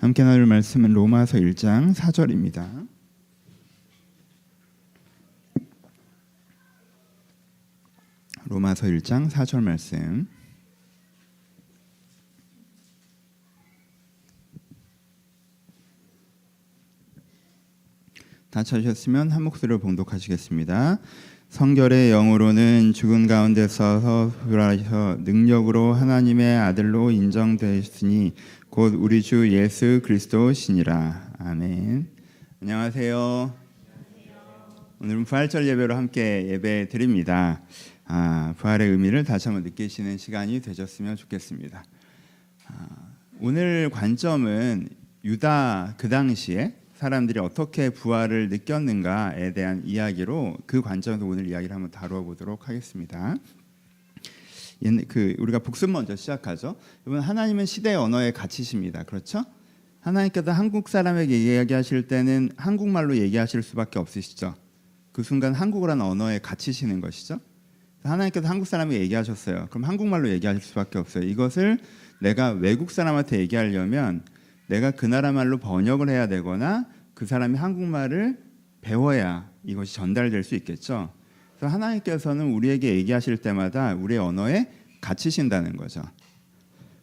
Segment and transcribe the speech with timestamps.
[0.00, 2.86] 함께 나눌 말씀은 로마서 1장 4절입니다.
[8.44, 10.28] 로마서 1장 4절 말씀.
[18.50, 21.00] 다 찾으셨으면 한 목소리로 봉독하시겠습니다.
[21.48, 28.34] 성결의 영으로는 죽은 가운데서 부활하셔 능력으로 하나님의 아들로 인정되셨으니
[28.78, 31.32] 곧 우리 주 예수 그리스도시니라.
[31.40, 32.06] 아멘.
[32.62, 33.52] 안녕하세요.
[35.00, 37.60] 오늘은 부활절 예배로 함께 예배 드립니다.
[38.04, 41.82] 아, 부활의 의미를 다시 한번 느끼시는 시간이 되셨으면 좋겠습니다.
[42.68, 42.86] 아,
[43.40, 44.88] 오늘 관점은
[45.24, 52.22] 유다 그 당시에 사람들이 어떻게 부활을 느꼈는가에 대한 이야기로 그 관점에서 오늘 이야기를 한번 다루어
[52.22, 53.34] 보도록 하겠습니다.
[55.08, 56.76] 그 우리가 복습 먼저 시작하죠.
[57.06, 59.02] 여러분 하나님은 시대 언어의 가치십니다.
[59.04, 59.44] 그렇죠?
[60.00, 64.54] 하나님께서 한국 사람에게 이야기하실 때는 한국말로 얘기하실 수밖에 없으시죠.
[65.12, 67.40] 그 순간 한국어라는 언어에 갇히시는 것이죠.
[68.04, 69.66] 하나님께서 한국 사람에게 얘기하셨어요.
[69.70, 71.24] 그럼 한국말로 얘기하실 수밖에 없어요.
[71.24, 71.78] 이것을
[72.20, 74.22] 내가 외국 사람한테 얘기하려면
[74.68, 78.38] 내가 그 나라 말로 번역을 해야 되거나 그 사람이 한국말을
[78.80, 81.12] 배워야 이것이 전달될 수 있겠죠.
[81.56, 86.02] 그래서 하나님께서는 우리에게 얘기하실 때마다 우리의 언어에 갇히신다는 거죠.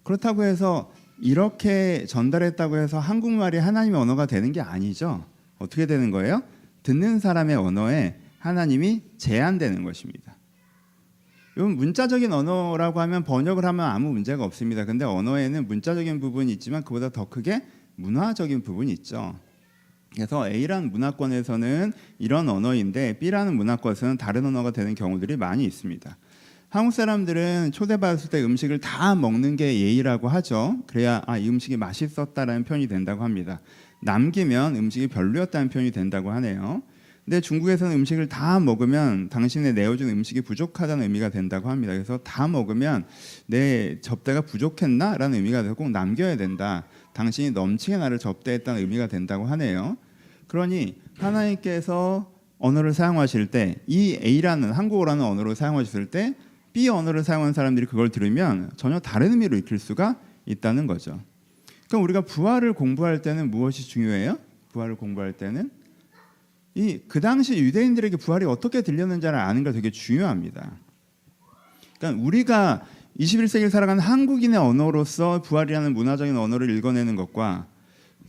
[0.04, 5.26] 그렇다고 해서 이렇게 전달했다고 해서 한국말이 하나님의 언어가 되는 게 아니죠.
[5.60, 6.44] 어떻게 되는 거예요?
[6.84, 10.38] 듣는 사람의 언어에 하나님이 제한되는 것입니다.
[11.58, 14.86] 이건 문자적인 언어라고 하면 번역을 하면 아무 문제가 없습니다.
[14.86, 17.64] 근데 언어에는 문자적인 부분이 있지만 그보다 더 크게
[17.96, 19.40] 문화적인 부분이 있죠.
[20.14, 26.18] 그래서 A라는 문화권에서는 이런 언어인데 B라는 문화권에서는 다른 언어가 되는 경우들이 많이 있습니다.
[26.76, 30.80] 한국 사람들은 초대받았을 때 음식을 다 먹는 게 예의라고 하죠.
[30.88, 33.62] 그래야 아, 이 음식이 맛있었다라는 표현이 된다고 합니다.
[34.02, 36.84] 남기면 음식이 별로였다는 표현이 된다고 하네요.
[37.24, 41.94] 근데 중국에서는 음식을 다 먹으면 당신의 내어준 음식이 부족하다는 의미가 된다고 합니다.
[41.94, 43.06] 그래서 다 먹으면
[43.46, 46.84] 내 접대가 부족했나 라는 의미가 돼서 꼭 남겨야 된다.
[47.14, 49.96] 당신이 넘치게 나를 접대했다는 의미가 된다고 하네요.
[50.50, 56.36] 그러니 하나님께서 언어를 사용하실 때 이 A라는 한국어라는 언어를 사용하셨을 때
[56.76, 61.22] B 언어를 사용하는 사람들이 그걸 들으면 전혀 다른 의미로 익힐 수가 있다는 거죠.
[61.88, 64.38] 그럼 우리가 부활을 공부할 때는 무엇이 중요해요?
[64.74, 65.72] 부활을 공부할 때는
[66.76, 70.74] 이 그 당시 유대인들에게 부활이 어떻게 들렸는지를 아는 게 되게 중요합니다.
[71.98, 72.86] 그러니까 우리가
[73.22, 77.68] 21세기를 살아가는 한국인의 언어로서 부활이라는 문화적인 언어를 읽어내는 것과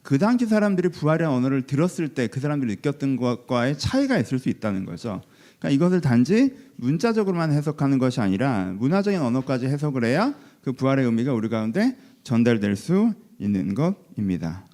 [0.04, 4.84] 그 당시 사람들이 부활의 언어를 들었을 때 그 사람들이 느꼈던 것과의 차이가 있을 수 있다는
[4.84, 5.20] 거죠.
[5.58, 11.48] 그러니까 이것을 단지 문자적으로만 해석하는 것이 아니라 문화적인 언어까지 해석을 해야 그 부활의 의미가 우리
[11.48, 14.66] 가운데 전달될 수 있는 것입니다.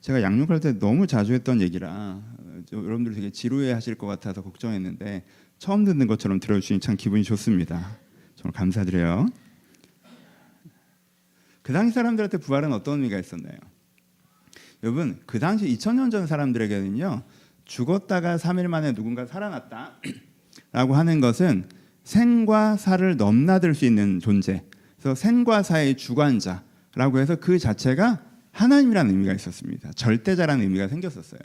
[0.00, 2.22] 제가 양육할 때 너무 자주 했던 얘기라
[2.72, 5.24] 여러분들 되게 지루해 하실 것 같아서 걱정했는데
[5.58, 7.98] 처음 듣는 것처럼 들어주시니 참 기분이 좋습니다.
[8.36, 9.26] 정말 감사드려요.
[11.62, 13.58] 그 당시 사람들한테 부활은 어떤 의미가 있었나요?
[14.82, 17.22] 여러분 그 당시 2000년 전 사람들에게는요
[17.66, 21.68] 죽었다가 3일 만에 누군가 살아났다라고 하는 것은
[22.04, 24.62] 생과 사를 넘나들 수 있는 존재.
[24.98, 28.22] 그래서 생과 사의 주관자라고 해서 그 자체가
[28.52, 29.90] 하나님이라는 의미가 있었습니다.
[29.92, 31.40] 절대자라는 의미가 생겼었어요.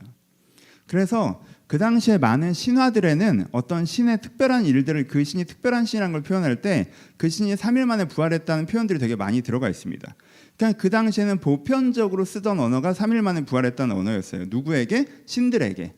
[0.87, 6.61] 그래서 그 당시에 많은 신화들에는 어떤 신의 특별한 일들을 그 신이 특별한 신이라는 걸 표현할
[6.61, 10.15] 때 그 신이 3일 만에 부활했다는 표현들이 되게 많이 들어가 있습니다.
[10.57, 14.45] 그러니까 그 당시에는 보편적으로 쓰던 언어가 3일 만에 부활했다는 언어였어요.
[14.49, 15.05] 누구에게?
[15.27, 15.93] 신들에게.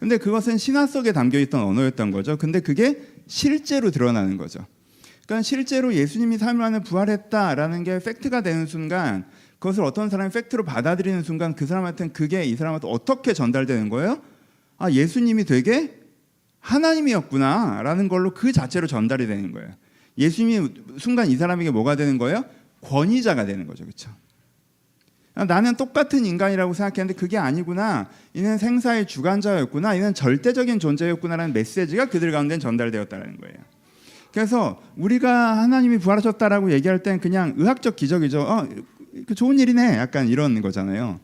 [0.00, 2.38] 근데 그것은 신화 속에 담겨 있던 언어였던 거죠.
[2.38, 4.66] 근데 그게 실제로 드러나는 거죠.
[5.26, 9.26] 그러니까 실제로 예수님이 3일 만에 부활했다라는 게 팩트가 되는 순간
[9.58, 14.20] 그것을 어떤 사람이 팩트로 받아들이는 순간 그 사람한테는 그게 이 사람한테 어떻게 전달되는 거예요?
[14.78, 16.00] 아, 예수님이 되게
[16.60, 19.68] 하나님이었구나라는 걸로 그 자체로 전달이 되는 거예요.
[20.16, 22.44] 예수님이 순간 이 사람에게 뭐가 되는 거예요?
[22.80, 23.84] 권위자가 되는 거죠.
[23.84, 24.10] 그렇죠?
[25.34, 28.08] 나는 똑같은 인간이라고 생각했는데 그게 아니구나.
[28.34, 29.94] 이는 생사의 주관자였구나.
[29.94, 33.56] 이는 절대적인 존재였구나라는 메시지가 그들 가운데 전달되었다는 거예요.
[34.32, 38.40] 그래서 우리가 하나님이 부활하셨다라고 얘기할 땐 그냥 의학적 기적이죠.
[38.40, 38.68] 어,
[39.26, 39.96] 그 좋은 일이네.
[39.98, 41.20] 약간 이런 거잖아요.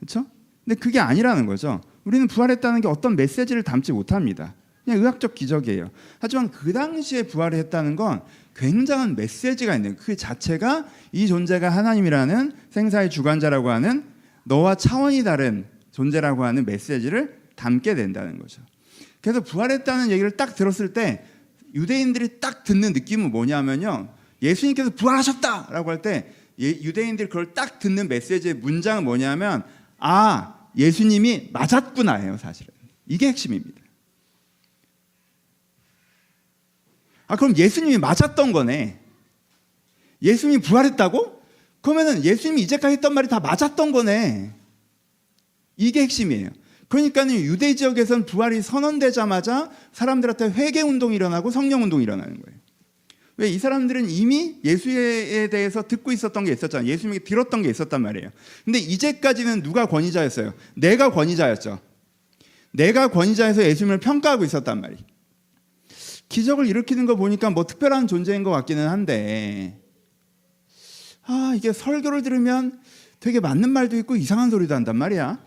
[0.00, 0.26] 그렇죠?
[0.64, 1.80] 근데 그게 아니라는 거죠.
[2.04, 4.54] 우리는 부활했다는 게 어떤 메시지를 담지 못합니다.
[4.84, 5.90] 그냥 의학적 기적이에요.
[6.18, 8.22] 하지만 그 당시에 부활을 했다는 건
[8.56, 14.04] 굉장한 메시지가 있는 그 자체가 이 존재가 하나님이라는 생사의 주관자라고 하는
[14.44, 18.62] 너와 차원이 다른 존재라고 하는 메시지를 담게 된다는 거죠.
[19.20, 21.24] 그래서 부활했다는 얘기를 딱 들었을 때
[21.74, 24.08] 유대인들이 딱 듣는 느낌은 뭐냐면요.
[24.42, 29.62] 예수님께서 부활하셨다라고 할때 예, 유대인들이 그걸 딱 듣는 메시지의 문장은 뭐냐면
[29.98, 32.74] 아 예수님이 맞았구나예요 사실은
[33.06, 33.81] 이게 핵심입니다.
[37.32, 38.98] 아 그럼 예수님이 맞았던 거네.
[40.20, 41.40] 예수님이 부활했다고?
[41.80, 44.52] 그러면은 예수님이 이제까지 했던 말이 다 맞았던 거네.
[45.78, 46.50] 이게 핵심이에요.
[46.88, 52.60] 그러니까 유대 지역에서는 부활이 선언되자마자 사람들한테 회개 운동이 일어나고 성령 운동이 일어나는 거예요.
[53.38, 56.86] 왜 이 사람들은 이미 예수에 대해서 듣고 있었던 게 있었잖아요.
[56.86, 58.28] 예수님에게 들었던 게 있었단 말이에요.
[58.66, 60.52] 근데 이제까지는 누가 권위자였어요?
[60.74, 61.80] 내가 권위자였죠.
[62.72, 65.11] 내가 권위자에서 예수님을 평가하고 있었단 말이에요.
[66.32, 69.78] 기적을 일으키는 거 보니까 뭐 특별한 존재인 것 같기는 한데
[71.24, 72.80] 아 이게 설교를 들으면
[73.20, 75.38] 되게 맞는 말도 있고 이상한 소리도 한단 말이야.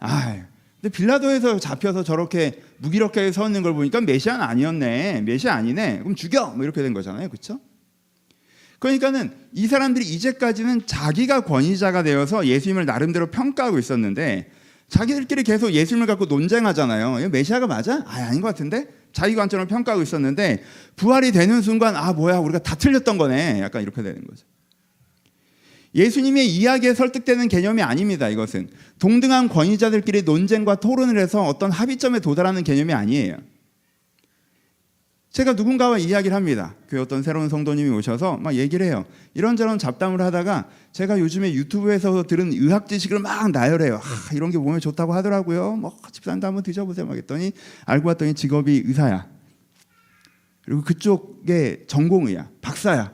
[0.00, 0.44] 아
[0.80, 5.22] 근데 빌라도에서 잡혀서 저렇게 무기력하게 서 있는 걸 보니까 메시아는 아니었네.
[5.22, 6.00] 메시아 아니네.
[6.00, 6.46] 그럼 죽여.
[6.48, 7.28] 뭐 이렇게 된 거잖아요.
[7.28, 7.60] 그렇죠?
[8.80, 14.50] 그러니까는 이 사람들이 이제까지는 자기가 권위자가 되어서 예수님을 나름대로 평가하고 있었는데
[14.88, 17.28] 자기들끼리 계속 예수님을 갖고 논쟁하잖아요.
[17.28, 18.02] 메시아가 맞아?
[18.06, 18.99] 아, 아닌 것 같은데?
[19.12, 20.62] 자기 관점을 평가하고 있었는데
[20.96, 22.38] 부활이 되는 순간 아, 뭐야.
[22.38, 23.60] 우리가 다 틀렸던 거네.
[23.60, 24.46] 약간 이렇게 되는 거죠.
[25.94, 28.28] 예수님의 이야기에 설득되는 개념이 아닙니다.
[28.28, 33.36] 이것은 동등한 권위자들끼리 논쟁과 토론을 해서 어떤 합의점에 도달하는 개념이 아니에요.
[35.32, 36.74] 제가 누군가와 이야기를 합니다.
[36.88, 39.04] 그 어떤 새로운 성도님이 오셔서 막 얘기를 해요.
[39.34, 43.96] 이런저런 잡담을 하다가 제가 요즘에 유튜브에서 들은 의학 지식을 막 나열해요.
[43.96, 45.76] 아, 이런 게 몸에 좋다고 하더라고요.
[45.76, 47.06] 뭐 집사님도 한번 드셔보세요.
[47.06, 47.52] 막 했더니
[47.84, 49.28] 알고 봤더니 직업이 의사야.
[50.64, 52.48] 그리고 그쪽에 전공의야.
[52.60, 53.12] 박사야.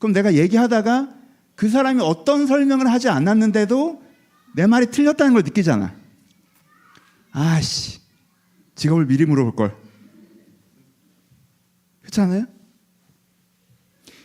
[0.00, 1.10] 그럼 내가 얘기하다가
[1.54, 4.02] 그 사람이 어떤 설명을 하지 않았는데도
[4.56, 5.94] 내 말이 틀렸다는 걸 느끼잖아.
[7.30, 8.00] 아씨,
[8.74, 9.89] 직업을 미리 물어볼 걸.
[12.10, 12.44] 그렇지 않아요?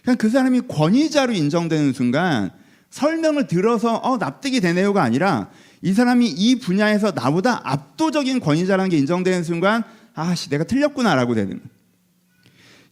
[0.04, 2.52] 그냥 그 사람이 권위자로 인정되는 순간
[2.90, 5.50] 설명을 들어서 어, 납득이 되네요가 아니라
[5.82, 9.84] 이 사람이 이 분야에서 나보다 압도적인 권위자라는 게 인정되는 순간
[10.14, 11.62] 아씨 내가 틀렸구나라고 되는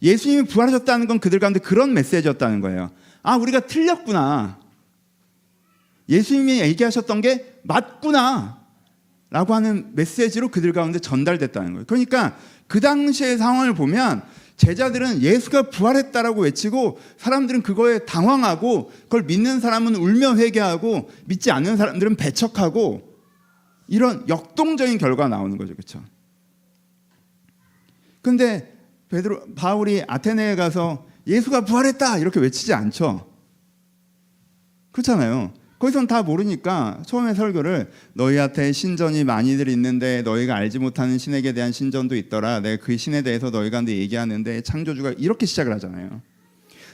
[0.02, 2.90] 예수님이 부활하셨다는 건 그들 가운데 그런 메시지였다는 거예요.
[3.22, 4.58] 아, 우리가 틀렸구나.
[6.08, 8.62] 예수님이 얘기하셨던 게 맞구나.
[9.30, 11.84] 라고 하는 메시지로 그들 가운데 전달됐다는 거예요.
[11.86, 12.36] 그러니까
[12.66, 14.22] 그 당시의 상황을 보면
[14.56, 22.16] 제자들은 예수가 부활했다라고 외치고 사람들은 그거에 당황하고 그걸 믿는 사람은 울며 회개하고 믿지 않는 사람들은
[22.16, 23.14] 배척하고
[23.88, 25.74] 이런 역동적인 결과가 나오는 거죠.
[25.74, 26.02] 그렇죠?
[28.22, 28.72] 근데
[29.08, 33.30] 베드로 바울이 아테네에 가서 예수가 부활했다 이렇게 외치지 않죠.
[34.92, 35.52] 그렇잖아요.
[35.84, 42.16] 거기선 다 모르니까 처음에 설교를 너희한테 신전이 많이들 있는데 너희가 알지 못하는 신에게 대한 신전도
[42.16, 42.60] 있더라.
[42.60, 46.22] 내가 그 신에 대해서 너희가한테 얘기하는데 창조주가 이렇게 시작을 하잖아요.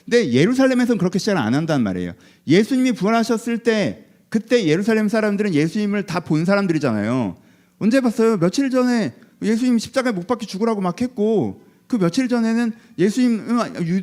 [0.05, 2.15] 근데 예루살렘에서는 그렇게 시작을 안 한단 말이에요.
[2.49, 7.37] 예수님이 부활하셨을 때 그때 예루살렘 사람들은 예수님을 다 본 사람들이잖아요.
[7.79, 8.39] 언제 봤어요?
[8.39, 13.47] 며칠 전에 예수님 십자가에 못 박혀 죽으라고 막 했고 그 며칠 전에는 예수님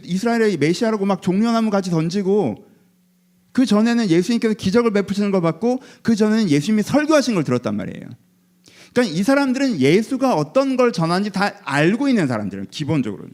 [0.05, 2.65] 이스라엘의 메시아라고 막 종려나무 같이 던지고
[3.57, 8.07] 그 전에는 예수님께서 기적을 베푸시는 걸 봤고 그 전에는 예수님이 설교하신 걸 들었단 말이에요.
[8.93, 13.33] 그러니까 이 사람들은 예수가 어떤 걸 전하는지 다 알고 있는 사람들은 기본적으로는.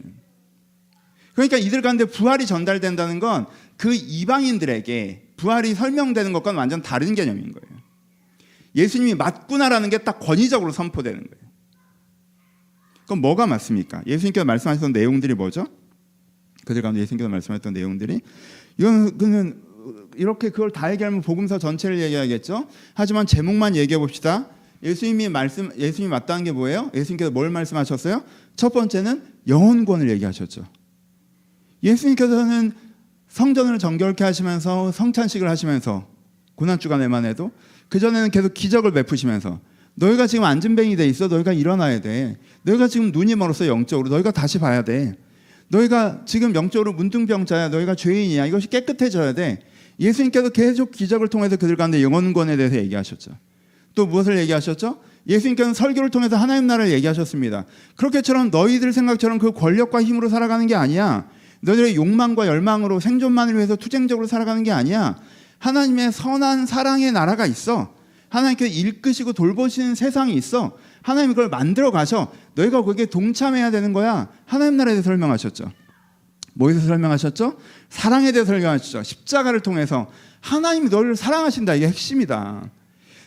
[1.34, 3.44] 그러니까 이들 가운데 부활이 전달된다는 건
[3.76, 7.82] 그 이방인들에게 부활이 설명되는 것과는 완전 다른 개념인 거예요.
[8.76, 11.44] 예수님이 맞구나라는 게 딱 권위적으로 선포되는 거예요.
[13.04, 14.02] 그럼 뭐가 맞습니까?
[14.06, 15.66] 예수님께서 말씀하셨던 내용들이 뭐죠?
[16.64, 18.22] 그들 가운데 예수님께서 말씀하셨던 내용들이
[18.78, 19.63] 이거는
[20.16, 22.66] 이렇게 그걸 다 얘기하면 복음서 전체를 얘기하겠죠.
[22.94, 24.48] 하지만 제목만 얘기해 봅시다.
[24.82, 26.90] 예수님이 말씀 예수님이 맞다는 게 뭐예요?
[26.94, 28.22] 예수님께서 뭘 말씀하셨어요?
[28.56, 30.64] 첫 번째는 영혼권을 얘기하셨죠.
[31.82, 32.72] 예수님께서는
[33.28, 36.06] 성전을 정결케 하시면서 성찬식을 하시면서
[36.54, 37.50] 고난 주간에만 해도
[37.88, 39.60] 그 전에는 계속 기적을 베푸시면서
[39.94, 41.28] 너희가 지금 안진뱅이 돼 있어.
[41.28, 42.36] 너희가 일어나야 돼.
[42.62, 44.08] 너희가 지금 눈이 멀었어 영적으로.
[44.08, 45.14] 너희가 다시 봐야 돼.
[45.68, 47.68] 너희가 지금 영적으로 문둥병자야.
[47.68, 48.46] 너희가 죄인이야.
[48.46, 49.60] 이것이 깨끗해져야 돼.
[50.00, 53.32] 예수님께서 계속 기적을 통해서 그들 가운데 영원권에 대해서 얘기하셨죠.
[53.94, 54.98] 또 무엇을 얘기하셨죠?
[55.28, 57.64] 예수님께서는 설교를 통해서 하나님 나라를 얘기하셨습니다.
[57.96, 61.28] 그렇게처럼 너희들 생각처럼 그 권력과 힘으로 살아가는 게 아니야.
[61.60, 65.16] 너희들의 욕망과 열망으로 생존만을 위해서 투쟁적으로 살아가는 게 아니야.
[65.58, 67.94] 하나님의 선한 사랑의 나라가 있어.
[68.28, 70.76] 하나님께서 일끄시고 돌보시는 세상이 있어.
[71.02, 72.30] 하나님 그걸 만들어 가셔.
[72.54, 74.28] 너희가 거기에 동참해야 되는 거야.
[74.44, 75.70] 하나님 나라에 대해서 설명하셨죠.
[76.54, 77.58] 뭐에서 설명하셨죠?
[77.88, 79.02] 사랑에 대해서 설명하셨죠.
[79.02, 81.74] 십자가를 통해서 하나님이 너희를 사랑하신다.
[81.74, 82.70] 이게 핵심이다.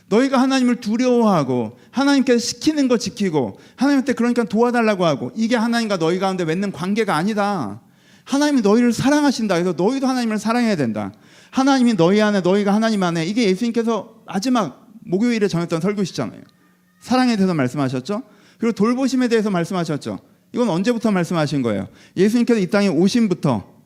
[0.10, 6.46] 너희가 하나님을 두려워하고 하나님께서 시키는 거 지키고 하나님한테 그러니까 도와달라고 하고 이게 하나님과 너희 가운데
[6.46, 7.82] 맺는 관계가 아니다.
[8.24, 9.56] 하나님이 너희를 사랑하신다.
[9.56, 11.12] 그래서 너희도 하나님을 사랑해야 된다.
[11.52, 16.42] 하나님이 너희 안에 너희가 하나님 안에 이게 예수님께서 마지막 목요일에 정했던 설교시잖아요.
[17.00, 18.24] 사랑에 대해서 말씀하셨죠.
[18.60, 20.20] 그리고 돌보심에 대해서 말씀하셨죠.
[20.58, 21.88] 이건 언제부터 말씀하신 거예요?
[22.16, 23.78] 예수님께서 이 땅에 오심부터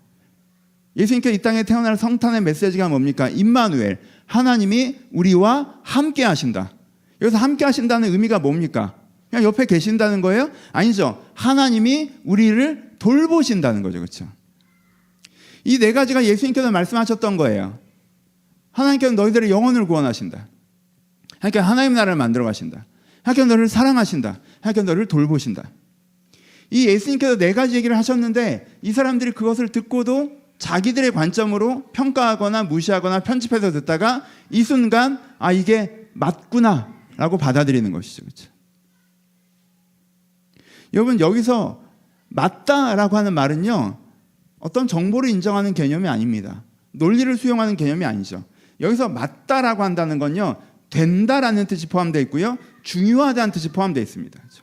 [0.96, 3.28] 예수님께서 이 땅에 태어날 성탄의 메시지가 뭡니까?
[3.28, 6.72] 임마누엘 하나님이 우리와 함께 하신다.
[7.22, 8.96] 여기서 함께 하신다는 의미가 뭡니까?
[9.30, 10.50] 그냥 옆에 계신다는 거예요?
[10.72, 11.22] 아니죠.
[11.34, 14.00] 하나님이 우리를 돌보신다는 거죠.
[14.00, 14.30] 그렇죠?
[15.66, 17.78] 이 네 가지가 예수님께서 말씀하셨던 거예요.
[18.72, 20.48] 하나님께서 너희들의 영혼을 구원하신다.
[21.40, 22.86] 하나님께서 하나님 나라를 만들어 가신다.
[23.24, 24.40] 하나님께서 너를 사랑하신다.
[24.62, 25.70] 하나님께서 너를 돌보신다.
[26.72, 33.72] 이 예수님께서 네 가지 얘기를 하셨는데 이 사람들이 그것을 듣고도 자기들의 관점으로 평가하거나 무시하거나 편집해서
[33.72, 38.24] 듣다가 이 순간 아 이게 맞구나라고 받아들이는 것이죠.
[38.24, 38.52] 그렇죠?
[40.94, 41.84] 여러분 여기서
[42.30, 43.98] 맞다라고 하는 말은요.
[44.60, 46.64] 어떤 정보를 인정하는 개념이 아닙니다.
[46.92, 48.44] 논리를 수용하는 개념이 아니죠.
[48.80, 50.58] 여기서 맞다라고 한다는 건요.
[50.90, 52.58] 된다라는 뜻이 포함되어 있고요.
[52.84, 54.40] 중요하다는 뜻이 포함되어 있습니다.
[54.40, 54.61] 그렇죠?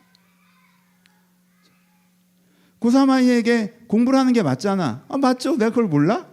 [2.81, 5.05] 고3 아이에게 공부를 하는 게 맞잖아.
[5.09, 5.57] 아, 맞죠?
[5.57, 6.27] 내가 그걸 몰라?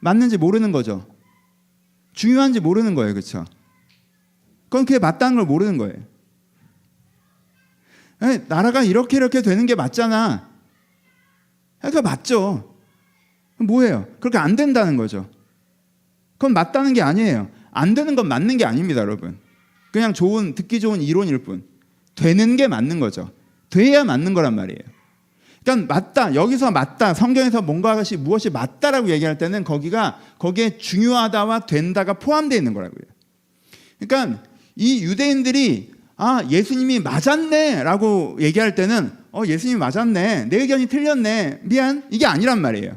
[0.00, 1.06] 맞는지 모르는 거죠.
[2.12, 3.12] 중요한지 모르는 거예요.
[3.12, 3.44] 그렇죠?
[4.64, 5.94] 그건 그게 맞다는 걸 모르는 거예요.
[8.22, 10.48] 에이, 나라가 이렇게 이렇게 되는 게 맞잖아.
[11.78, 12.74] 그러니까 맞죠.
[13.58, 14.06] 뭐예요?
[14.20, 15.28] 그렇게 안 된다는 거죠.
[16.32, 17.50] 그건 맞다는 게 아니에요.
[17.70, 19.38] 안 되는 건 맞는 게 아닙니다, 여러분.
[19.92, 21.66] 그냥 좋은 듣기 좋은 이론일 뿐.
[22.14, 23.30] 되는 게 맞는 거죠.
[23.70, 24.93] 돼야 맞는 거란 말이에요.
[25.64, 26.34] 그러니까 맞다.
[26.34, 27.14] 여기서 맞다.
[27.14, 33.00] 성경에서 뭔가 것이 무엇이 맞다라고 얘기할 때는 거기가 거기에 중요하다와 된다가 포함되어 있는 거라고요.
[33.98, 34.42] 그러니까
[34.76, 42.26] 이 유대인들이 아 예수님이 맞았네라고 얘기할 때는 어 예수님이 맞았네 내 의견이 틀렸네 미안 이게
[42.26, 42.96] 아니란 말이에요.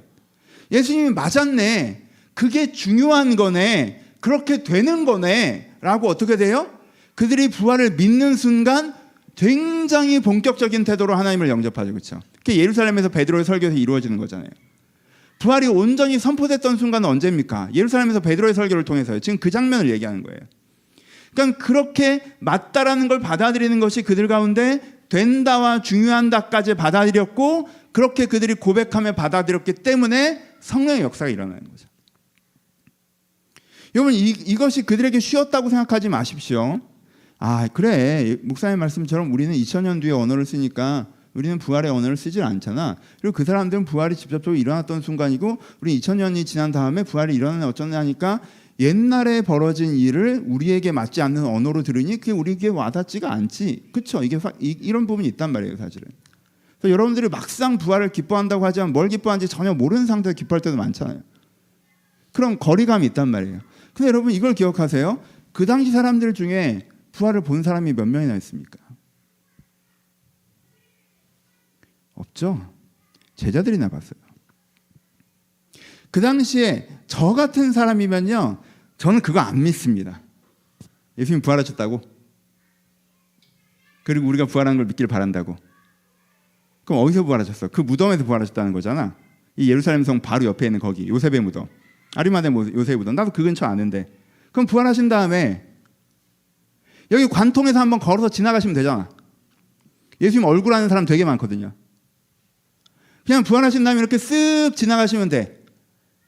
[0.72, 6.70] 예수님이 맞았네 그게 중요한 거네 그렇게 되는 거네 라고 어떻게 돼요?
[7.16, 8.94] 그들이 부활을 믿는 순간
[9.36, 12.20] 굉장히 본격적인 태도로 하나님을 영접하죠, 그렇죠?
[12.48, 14.48] 그게 예루살렘에서 베드로의 설교에서 이루어지는 거잖아요.
[15.40, 17.70] 부활이 온전히 선포됐던 순간은 언제입니까?
[17.74, 19.20] 예루살렘에서 베드로의 설교를 통해서요.
[19.20, 20.40] 지금 그 장면을 얘기하는 거예요.
[21.34, 29.74] 그러니까 그렇게 맞다라는 걸 받아들이는 것이 그들 가운데 된다와 중요한다까지 받아들였고 그렇게 그들이 고백하며 받아들였기
[29.74, 31.90] 때문에 성령의 역사가 일어나는 거죠.
[33.94, 36.80] 여러분 이, 이것이 그들에게 쉬웠다고 생각하지 마십시오.
[37.40, 42.98] 아 그래 목사님 말씀처럼 우리는 2000년 뒤에 언어를 쓰니까 우리는 부활의 언어를 쓰질 않잖아.
[43.22, 48.42] 그리고 그 사람들은 부활이 직접적으로 일어났던 순간이고 우리 2000년이 지난 다음에 부활이 일어나는 어쩌냐 하니까
[48.80, 53.90] 옛날에 벌어진 일을 우리에게 맞지 않는 언어로 들으니 그게 우리에게 와닿지가 않지.
[53.92, 54.24] 그렇죠?
[54.24, 56.08] 이게 사, 이, 이런 부분이 있단 말이에요, 사실은.
[56.80, 61.22] 그래서 여러분들이 막상 부활을 기뻐한다고 하지만 뭘 기뻐하는지 전혀 모르는 상태에서 기뻐할 때도 많잖아요.
[62.34, 63.60] 그런 거리감이 있단 말이에요.
[63.94, 65.20] 근데 여러분 이걸 기억하세요.
[65.54, 68.80] 그 당시 사람들 중에 부활을 본 사람이 몇 명이나 있습니까?
[72.18, 72.74] 없죠.
[73.36, 74.20] 제자들이나 봤어요.
[76.12, 78.62] 그 당시에 저 같은 사람이면요,
[78.98, 80.22] 저는 그거 안 믿습니다.
[81.18, 82.02] 예수님 부활하셨다고?
[84.04, 85.56] 그리고 우리가 부활한 걸 믿기를 바란다고?
[86.86, 87.68] 그럼 어디서 부활하셨어?
[87.68, 89.16] 그 무덤에서 부활하셨다는 거잖아.
[89.58, 91.68] 이 예루살렘 성 바로 옆에 있는 거기 요셉의 무덤,
[92.16, 93.16] 아리마대 요셉의 무덤.
[93.16, 94.08] 나도 그 근처 아는데.
[94.52, 95.68] 그럼 부활하신 다음에
[97.12, 99.10] 여기 관통에서 한번 걸어서 지나가시면 되잖아.
[100.22, 101.74] 예수님 얼굴 아는 사람 되게 많거든요.
[103.28, 105.58] 그냥 부활하신 다음에 이렇게 쓱 지나가시면 돼.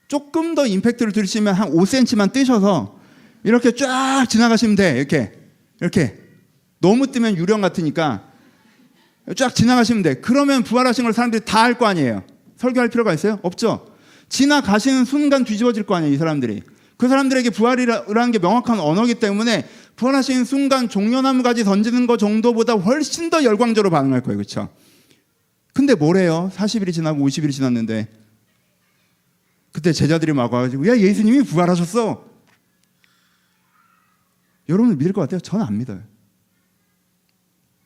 [0.10, 3.00] 조금 더 임팩트를 들으시면 한 5cm만 뜨셔서
[3.46, 4.98] 이렇게 쫙 지나가시면 돼.
[4.98, 5.32] 이렇게.
[5.80, 6.18] 이렇게.
[6.82, 8.30] 너무 뜨면 유령 같으니까
[9.38, 10.16] 쫙 지나가시면 돼.
[10.16, 12.24] 그러면 부활하신 걸 사람들이 다 알 거 아니에요.
[12.58, 13.40] 설교할 필요가 있어요?
[13.44, 13.88] 없죠.
[14.28, 16.62] 지나가시는 순간 뒤집어질 거 아니에요, 이 사람들이.
[16.98, 19.66] 그 사람들에게 부활이라는 게 명확한 언어기 때문에
[19.96, 24.38] 부활하시는 순간 종려나무까지 던지는 것 정도보다 훨씬 더 열광적으로 반응할 거예요.
[24.38, 24.68] 그렇죠?
[25.74, 26.52] 근데 뭐래요?
[26.54, 28.08] 40일이 지나고 50일이 지났는데
[29.72, 32.28] 그때 제자들이 막 와가지고 야 예수님이 부활하셨어.
[34.68, 35.40] 여러분은 믿을 것 같아요?
[35.40, 36.02] 저는 안 믿어요.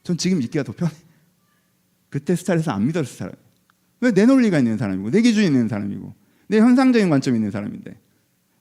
[0.04, 0.94] 전 지금 믿기가 더 편해.
[2.10, 3.34] 그때 스타일에서 안 믿었을 사람.
[4.02, 6.14] 왜내 논리가 있는 사람이고 내 기준이 있는 사람이고
[6.48, 7.98] 내 현상적인 관점이 있는 사람인데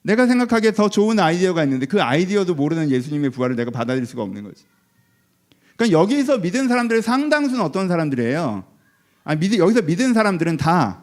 [0.03, 4.45] 내가 생각하기에 더 좋은 아이디어가 있는데 그 아이디어도 모르는 예수님의 부활을 내가 받아들일 수가 없는
[4.45, 4.65] 거지.
[5.77, 8.72] 그러니까 여기서 믿은 사람들의 상당수는 어떤 사람들이에요?
[9.25, 11.03] 아, 믿, 여기서 믿은 사람들은 다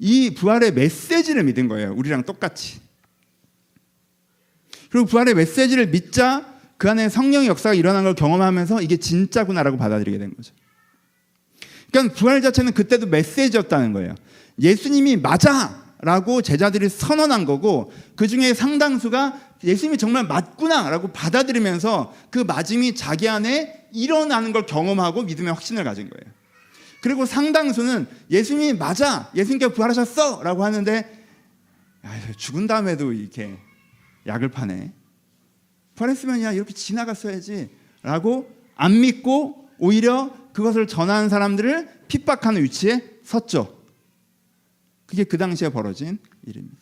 [0.00, 1.92] 이 부활의 메시지를 믿은 거예요.
[1.94, 2.80] 우리랑 똑같이.
[4.90, 6.46] 그리고 부활의 메시지를 믿자
[6.78, 10.54] 그 안에 성령의 역사가 일어난 걸 경험하면서 이게 진짜구나라고 받아들이게 된 거죠.
[11.92, 14.14] 그러니까 부활 자체는 그때도 메시지였다는 거예요.
[14.58, 22.38] 예수님이 맞아 라고 제자들이 선언한 거고 그 중에 상당수가 예수님이 정말 맞구나 라고 받아들이면서 그
[22.38, 26.39] 맞음이 자기 안에 일어나는 걸 경험하고 믿음의 확신을 가진 거예요.
[27.00, 31.26] 그리고 상당수는 예수님이 맞아, 예수님께 부활하셨어 라고 하는데
[32.04, 33.58] 야, 죽은 다음에도 이렇게
[34.26, 34.92] 약을 파네.
[35.94, 37.70] 부활했으면 야 이렇게 지나갔어야지
[38.02, 43.78] 라고 안 믿고 오히려 그것을 전하는 사람들을 핍박하는 위치에 섰죠.
[45.06, 46.78] 그게 그 당시에 벌어진 일입니다.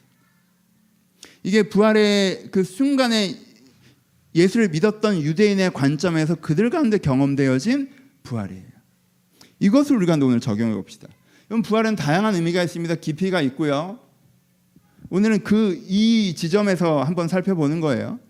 [1.43, 3.37] 이게 부활의 그 순간에
[4.35, 7.91] 예수를 믿었던 유대인의 관점에서 그들 가운데 경험되어진
[8.23, 8.78] 부활이에요.
[9.61, 11.09] 이것을 우리가 오늘 적용해 봅시다.
[11.47, 12.95] 그럼 부활은 다양한 의미가 있습니다.
[12.97, 13.99] 깊이가 있고요.
[15.11, 18.21] 오늘은 그 이 지점에서 한번 살펴보는 거예요.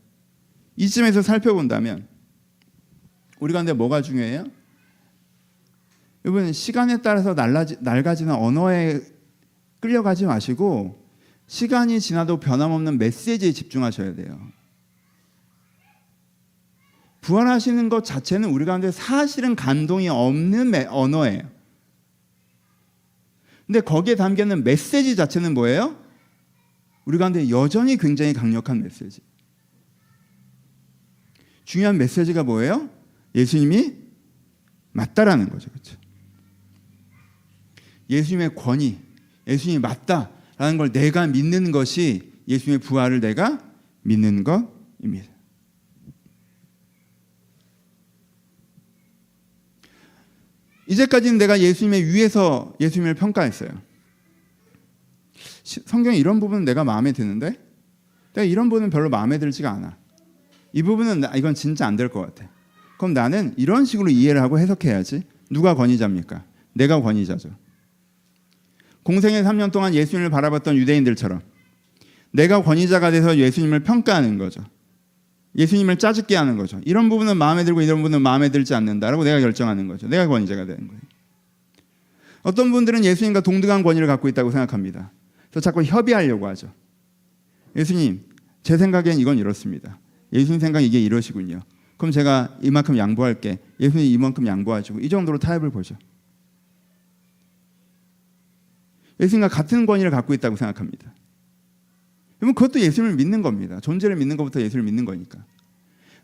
[0.76, 2.06] 이쯤에서 살펴본다면
[3.40, 4.46] 우리 가운데 뭐가 중요해요?
[6.24, 9.00] 여러분 시간에 따라서 날라지, 낡아지는 언어에
[9.80, 11.04] 끌려가지 마시고
[11.46, 14.38] 시간이 지나도 변함없는 메시지에 집중하셔야 돼요.
[17.20, 21.42] 부활하시는 것 자체는 우리 가운데 사실은 감동이 없는 언어예요.
[23.66, 26.02] 근데 거기에 담겨 있는 메시지 자체는 뭐예요?
[27.04, 29.20] 우리 가운데 여전히 굉장히 강력한 메시지.
[31.64, 32.88] 중요한 메시지가 뭐예요?
[33.34, 33.94] 예수님이
[34.92, 35.70] 맞다라는 거죠.
[35.70, 35.96] 그렇죠?
[38.08, 38.98] 예수님의 권위,
[39.46, 43.62] 예수님이 맞다라는 걸 내가 믿는 것이 예수님의 부활을 내가
[44.02, 45.37] 믿는 것입니다.
[50.88, 53.68] 이제까지는 내가 예수님의 위에서 예수님을 평가했어요.
[55.62, 57.56] 성경에 이런 부분은 내가 마음에 드는데
[58.32, 59.96] 내가 이런 부분은 별로 마음에 들지가 않아.
[60.72, 62.50] 이 부분은 이건 진짜 안 될 것 같아.
[62.98, 65.22] 그럼 나는 이런 식으로 이해를 하고 해석해야지.
[65.50, 66.44] 누가 권위자입니까?
[66.72, 67.50] 내가 권위자죠.
[69.02, 71.40] 공생의 3년 동안 예수님을 바라봤던 유대인들처럼
[72.32, 74.64] 내가 권위자가 돼서 예수님을 평가하는 거죠.
[75.56, 76.80] 예수님을 짜증게 하는 거죠.
[76.84, 80.08] 이런 부분은 마음에 들고 이런 부분은 마음에 들지 않는다라고 내가 결정하는 거죠.
[80.08, 81.00] 내가 권위자가 되는 거예요.
[82.42, 85.10] 어떤 분들은 예수님과 동등한 권위를 갖고 있다고 생각합니다.
[85.50, 86.72] 그래서 자꾸 협의하려고 하죠.
[87.76, 88.22] 예수님,
[88.62, 89.98] 제 생각엔 이건 이렇습니다.
[90.32, 91.60] 예수님 생각 이게 이러시군요.
[91.96, 93.58] 그럼 제가 이만큼 양보할게.
[93.80, 95.96] 예수님 이만큼 양보하시고 이 정도로 타협을 보죠.
[99.20, 101.12] 예수님과 같은 권위를 갖고 있다고 생각합니다.
[102.38, 103.80] 그러면 그것도 예수님을 믿는 겁니다.
[103.80, 105.38] 존재를 믿는 것부터 예수를 믿는 거니까.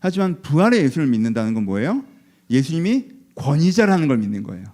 [0.00, 2.04] 하지만 부활의 예수를 믿는다는 건 뭐예요?
[2.50, 4.64] 예수님이 권위자라는 걸 믿는 거예요.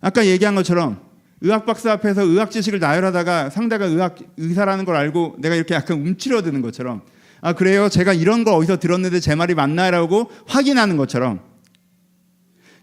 [0.00, 1.00] 아까 얘기한 것처럼
[1.40, 6.62] 의학 박사 앞에서 의학 지식을 나열하다가 상대가 의학 의사라는 걸 알고 내가 이렇게 약간 움츠려드는
[6.62, 7.02] 것처럼
[7.40, 7.88] 아 그래요?
[7.88, 11.40] 제가 이런 거 어디서 들었는데 제 말이 맞나요라고 확인하는 것처럼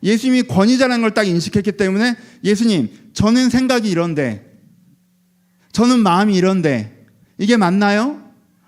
[0.04, 4.54] 예수님이 권위자라는 걸 딱 인식했기 때문에 예수님 저는 생각이 이런데
[5.72, 6.95] 저는 마음이 이런데
[7.38, 8.22] 이게 맞나요?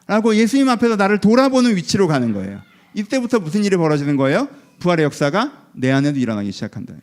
[0.08, 2.62] 라고 예수님 앞에서 나를 돌아보는 위치로 가는 거예요.
[2.93, 4.47] 이때부터 무슨 일이 벌어지는 거예요?
[4.80, 6.93] 부활의 역사가 내 안에도 일어나기 시작한다.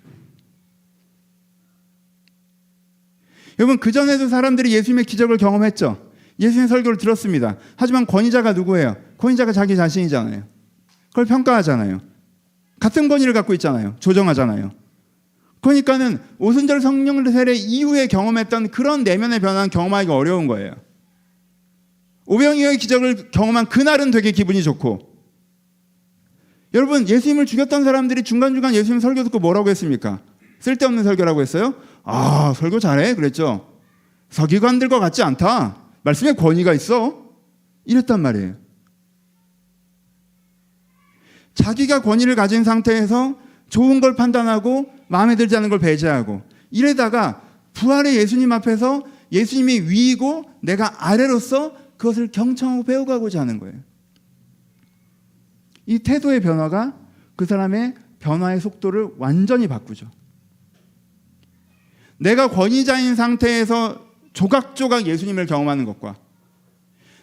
[3.58, 6.10] 여러분 그 전에도 사람들이 예수님의 기적을 경험했죠.
[6.40, 7.56] 예수님의 설교를 들었습니다.
[7.76, 8.96] 하지만 권위자가 누구예요?
[9.18, 10.44] 권위자가 자기 자신이잖아요.
[11.10, 12.00] 그걸 평가하잖아요.
[12.80, 13.94] 같은 권위를 갖고 있잖아요.
[14.00, 14.72] 조정하잖아요.
[15.60, 20.74] 그러니까는 오순절 성령 세례 이후에 경험했던 그런 내면의 변화는 경험하기 어려운 거예요.
[22.26, 25.14] 오병이어의 기적을 경험한 그날은 되게 기분이 좋고
[26.72, 30.20] 여러분 예수님을 죽였던 사람들이 중간중간 예수님 설교 듣고 뭐라고 했습니까?
[30.60, 31.74] 쓸데없는 설교라고 했어요?
[32.02, 33.70] 아 설교 잘해 그랬죠.
[34.30, 35.76] 서기관들과 같지 않다.
[36.02, 37.22] 말씀에 권위가 있어.
[37.84, 38.56] 이랬단 말이에요.
[41.54, 43.36] 자기가 권위를 가진 상태에서
[43.68, 47.42] 좋은 걸 판단하고 마음에 들지 않은 걸 배제하고 이래다가
[47.74, 51.72] 부활의 예수님 앞에서 예수님이 위이고 내가 아래로서
[52.04, 53.80] 그것을 경청하고 배워가고자 하는 거예요.
[55.86, 56.94] 이 태도의 변화가
[57.34, 60.10] 그 사람의 변화의 속도를 완전히 바꾸죠.
[62.18, 66.18] 내가 권위자인 상태에서 조각조각 예수님을 경험하는 것과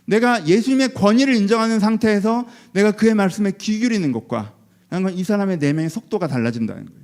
[0.06, 4.56] 내가 예수님의 권위를 인정하는 상태에서 내가 그의 말씀에 귀 기울이는 것과
[5.14, 7.02] 이 사람의 내면의 속도가 달라진다는 거예요.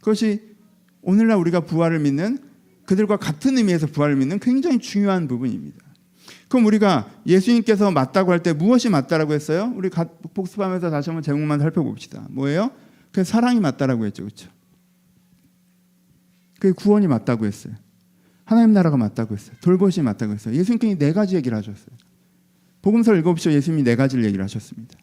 [0.00, 0.56] 그것이
[1.02, 2.49] 오늘날 우리가 부활을 믿는
[2.90, 5.78] 그들과 같은 의미에서 부활을 믿는 굉장히 중요한 부분입니다.
[6.48, 9.72] 그럼 우리가 예수님께서 맞다고 할 때 무엇이 맞다라고 했어요?
[9.76, 9.90] 우리
[10.34, 12.26] 복습하면서 다시 한번 제목만 살펴봅시다.
[12.30, 12.72] 뭐예요?
[13.12, 14.50] 그 사랑이 맞다라고 했죠, 그렇죠?
[16.58, 17.74] 그 구원이 맞다고 했어요.
[18.44, 19.54] 하나님 나라가 맞다고 했어요.
[19.60, 20.56] 돌보심이 맞다고 했어요.
[20.56, 21.96] 예수님께서 네 가지 얘기를 하셨어요.
[22.82, 23.52] 복음서 읽어보시죠.
[23.52, 24.98] 예수님이 네 가지를 얘기를 하셨습니다.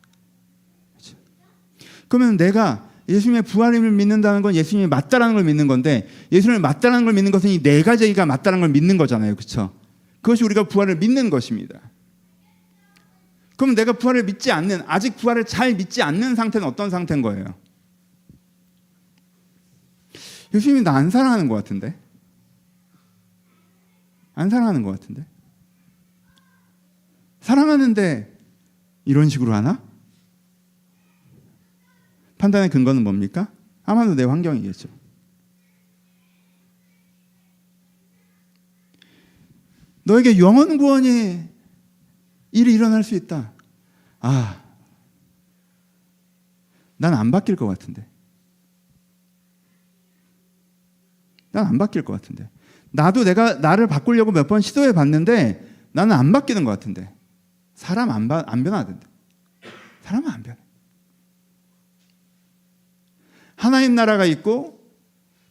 [0.92, 1.16] 그렇죠?
[2.10, 7.32] 그러면 내가 예수님의 부활임을 믿는다는 건 예수님이 맞다라는 걸 믿는 건데 예수님을 맞다라는 걸 믿는
[7.32, 9.36] 것은 이 네 가지가 맞다라는 걸 믿는 거잖아요.
[9.36, 9.74] 그렇죠?
[10.22, 11.80] 그것이 우리가 부활을 믿는 것입니다.
[13.56, 17.46] 그럼 내가 부활을 믿지 않는 아직 부활을 잘 믿지 않는 상태는 어떤 상태인 거예요?
[20.54, 21.98] 예수님이 나 안 사랑하는 것 같은데?
[24.36, 25.26] 안 사랑하는 것 같은데?
[27.42, 28.34] 사랑하는데
[29.06, 29.82] 이런 식으로 하나?
[32.38, 33.52] 판단의 근거는 뭡니까?
[33.84, 34.90] 아마도 내 환경이겠죠.
[40.04, 41.50] 너에게 영원 구원이
[42.52, 43.52] 일이 일어날 수 있다.
[44.20, 44.64] 아,
[46.98, 48.06] 난 안 바뀔 것 같은데.
[51.52, 52.50] 난 안 바뀔 것 같은데.
[52.92, 57.14] 나도 내가 나를 바꾸려고 몇 번 시도해 봤는데 나는 안 바뀌는 것 같은데.
[57.76, 59.06] 사람 안, 바, 안 변하던데.
[60.02, 60.58] 사람은 안 변해.
[63.58, 64.80] 하나님 나라가 있고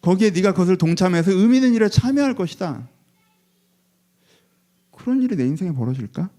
[0.00, 2.88] 거기에 네가 그것을 동참해서 의미 있는 일에 참여할 것이다.
[4.92, 6.30] 그런 일이 내 인생에 벌어질까?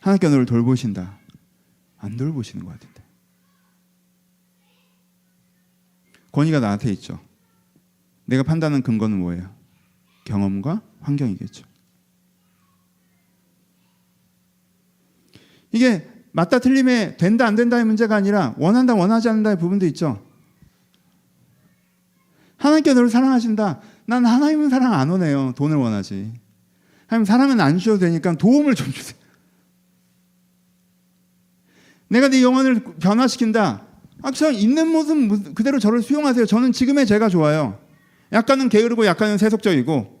[0.00, 1.18] 하나님께 너를 돌보신다.
[1.96, 3.02] 안 돌보시는 것 같은데.
[6.32, 7.18] 권위가 나한테 있죠.
[8.26, 9.54] 내가 판단하는 근거는 뭐예요?
[10.24, 11.64] 경험과 환경이겠죠.
[15.72, 20.20] 이게 맞다 틀림에 된다 안 된다의 문제가 아니라 원한다 원하지 않는다의 부분도 있죠.
[22.56, 23.80] 하나님께 너를 사랑하신다.
[24.06, 25.52] 난 하나님은 사랑 안 오네요.
[25.56, 26.32] 돈을 원하지.
[27.06, 29.18] 하나님 사랑은 안 주셔도 되니까 도움을 좀 주세요.
[32.08, 33.82] 내가 네 영혼을 변화시킨다.
[34.22, 36.46] 아, 저 있는 모습 그대로 저를 수용하세요.
[36.46, 37.78] 저는 지금의 제가 좋아요.
[38.32, 40.20] 약간은 게으르고 약간은 세속적이고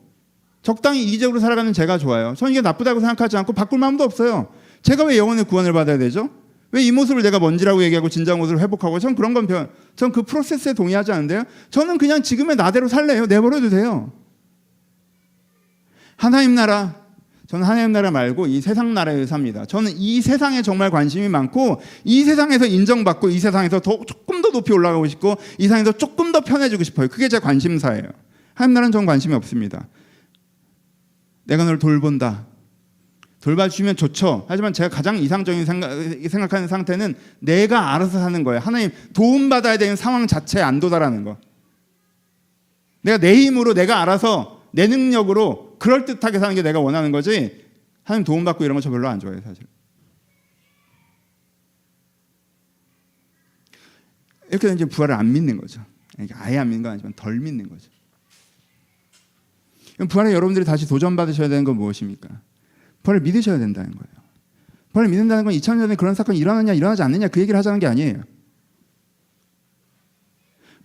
[0.62, 2.34] 적당히 이기적으로 살아가는 제가 좋아요.
[2.36, 4.48] 저는 이게 나쁘다고 생각하지 않고 바꿀 마음도 없어요.
[4.82, 6.30] 제가 왜 영혼의 구원을 받아야 되죠?
[6.72, 11.44] 왜 이 모습을 내가 먼지라고 얘기하고 진정 모습을 회복하고 전 그런 건전그 프로세스에 동의하지 않는데요.
[11.70, 13.26] 저는 그냥 지금의 나대로 살래요.
[13.26, 14.10] 내버려도 돼요.
[16.16, 16.96] 하나님 나라
[17.46, 19.66] 저는 하나님 나라 말고 이 세상 나라에 삽니다.
[19.66, 24.72] 저는 이 세상에 정말 관심이 많고 이 세상에서 인정받고 이 세상에서 더 조금 더 높이
[24.72, 27.08] 올라가고 싶고 이 세상에서 조금 더 편해지고 싶어요.
[27.08, 28.04] 그게 제 관심사예요.
[28.54, 29.86] 하나님 나라는 전 관심이 없습니다.
[31.44, 32.46] 내가 너를 돌본다.
[33.42, 34.46] 돌봐주시면 좋죠.
[34.48, 35.90] 하지만 제가 가장 이상적인 생각,
[36.28, 38.60] 생각하는 상태는 내가 알아서 사는 거예요.
[38.60, 41.36] 하나님 도움받아야 되는 상황 자체에 안 도달하는 거.
[43.02, 47.60] 내가 내 힘으로 내가 알아서 내 능력으로 그럴듯하게 사는 게 내가 원하는 거지.
[48.04, 49.66] 하나님 도움받고 이런 거 저 별로 안 좋아해요, 사실.
[54.50, 55.84] 이렇게 되면 부활을 안 믿는 거죠.
[56.12, 57.90] 그러니까 아예 안 믿는 건 아니지만 덜 믿는 거죠.
[60.08, 62.40] 부활에 여러분들이 다시 도전받으셔야 되는 건 무엇입니까?
[63.02, 64.22] 부활을 믿으셔야 된다는 거예요.
[64.92, 68.22] 부활을 믿는다는 건 2000년 전에 그런 사건이 일어나냐 일어나지 않느냐 그 얘기를 하자는 게 아니에요.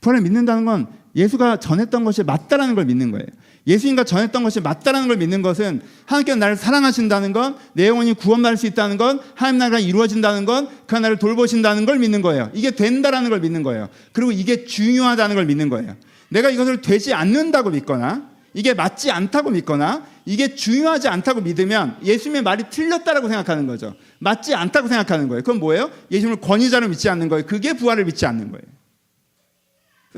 [0.01, 3.25] 부활을 믿는다는 건 예수가 전했던 것이 맞다라는 걸 믿는 거예요.
[3.65, 8.65] 예수님과 전했던 것이 맞다라는 걸 믿는 것은 하나님께서 나를 사랑하신다는 건, 내 영혼이 구원받을 수
[8.65, 12.49] 있다는 건, 하나님 나라가 이루어진다는 건, 그 나를 돌보신다는 걸 믿는 거예요.
[12.53, 13.89] 이게 된다라는 걸 믿는 거예요.
[14.13, 15.95] 그리고 이게 중요하다는 걸 믿는 거예요.
[16.29, 18.26] 내가 이것을 되지 않는다고 믿거나,
[18.57, 23.95] 이게 맞지 않다고 믿거나, 이게 중요하지 않다고 믿으면 예수님의 말이 틀렸다라고 생각하는 거죠.
[24.17, 25.43] 맞지 않다고 생각하는 거예요.
[25.43, 25.91] 그건 뭐예요?
[26.09, 27.45] 예수님을 권위자로 믿지 않는 거예요.
[27.45, 28.63] 그게 부활을 믿지 않는 거예요.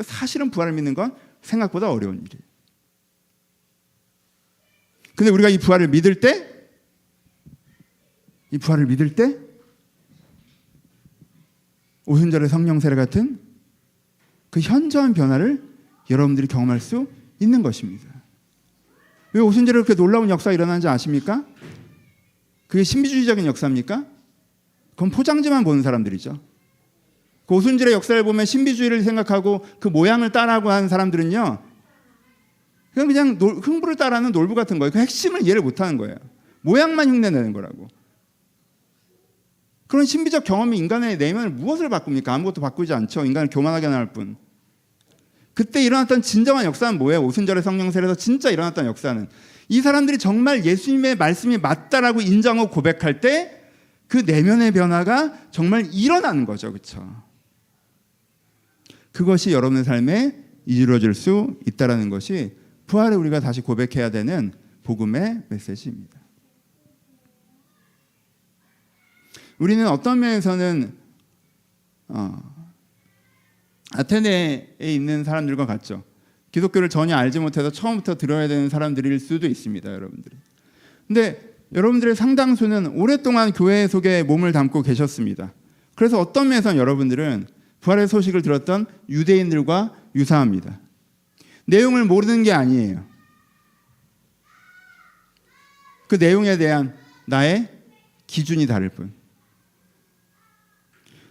[0.04, 2.41] 사실은 부활을 믿는 건 생각보다 어려운 일이에요.
[5.17, 6.47] 근데 우리가 이 부활을 믿을 때,
[8.52, 9.38] 이 부활을 믿을 때,
[12.06, 13.38] 오순절의 성령 세례 같은
[14.49, 15.62] 그 현저한 변화를
[16.10, 17.06] 여러분들이 경험할 수
[17.41, 18.18] 있는 것입니다.
[19.34, 21.46] 왜 오순절에 그렇게 놀라운 역사가 일어나는지 아십니까?
[22.68, 24.06] 그게 신비주의적인 역사입니까?
[24.92, 26.39] 그건 포장지만 보는 사람들이죠.
[27.46, 31.63] 그 오순절의 역사를 보면 신비주의를 생각하고 그 모양을 따라하고 하는 사람들은요,
[32.94, 34.92] 그냥 그냥 놀, 흥부를 따라하는 놀부 같은 거예요.
[34.92, 36.15] 그 핵심을 이해를 못하는 거예요.
[36.62, 37.88] 모양만 흉내내는 거라고.
[39.88, 42.34] 그런 신비적 경험이 인간의 내면을 무엇을 바꿉니까?
[42.34, 43.26] 아무것도 바꾸지 않죠.
[43.26, 44.38] 인간을 교만하게 할 뿐.
[45.60, 47.22] 그때 일어났던 진정한 역사는 뭐예요?
[47.26, 49.28] 오순절의 성령 세례에서 진짜 일어났던 역사는
[49.67, 53.60] 이 사람들이 정말 예수님의 말씀이 맞다라고 인정하고 고백할 때
[54.10, 56.72] 그 내면의 변화가 정말 일어나는 거죠.
[56.72, 57.24] 그렇죠?
[59.12, 64.52] 그것이 여러분의 삶에 이루어질 수 있다라는 것이 부활에 우리가 다시 고백해야 되는
[64.84, 66.19] 복음의 메시지입니다.
[69.60, 70.98] 우리는 어떤 면에서는
[72.08, 72.48] 어,
[73.93, 76.04] 아테네에 있는 사람들과 같죠.
[76.52, 80.36] 기독교를 전혀 알지 못해서 처음부터 들어야 되는 사람들일 수도 있습니다, 여러분들이.
[81.08, 85.54] 근데 여러분들의 상당수는 오랫동안 교회 속에 몸을 담고 계셨습니다.
[85.95, 87.47] 그래서 어떤 면에서 여러분들은
[87.82, 90.80] 부활의 소식을 들었던 유대인들과 유사합니다.
[91.65, 93.06] 내용을 모르는 게 아니에요.
[96.08, 96.95] 그 내용에 대한
[97.28, 97.69] 나의
[98.25, 99.13] 기준이 다를 뿐.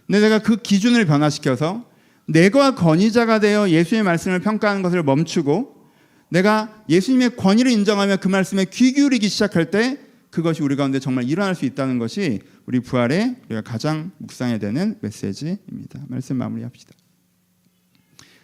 [0.07, 1.88] 근데 내가 그 기준을 변화시켜서
[2.29, 5.75] 내가 권위자가 되어 예수의 말씀을 평가하는 것을 멈추고
[6.29, 9.97] 내가 예수님의 권위를 인정하며 그 말씀에 귀 기울이기 시작할 때
[10.29, 16.01] 그것이 우리 가운데 정말 일어날 수 있다는 것이 우리 부활의 우리가 가장 묵상해야 되는 메시지입니다.
[16.07, 16.93] 말씀 마무리합시다.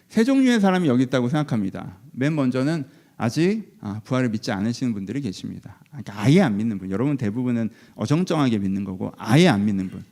[0.08, 1.98] 세 종류의 사람이 여기 있다고 생각합니다.
[2.10, 5.80] 맨 먼저는 아직 아, 부활을 믿지 않으시는 분들이 계십니다.
[5.88, 6.90] 그러니까 아예 안 믿는 분.
[6.90, 10.02] 여러분 대부분은 어정쩡하게 믿는 거고 아예 안 믿는 분.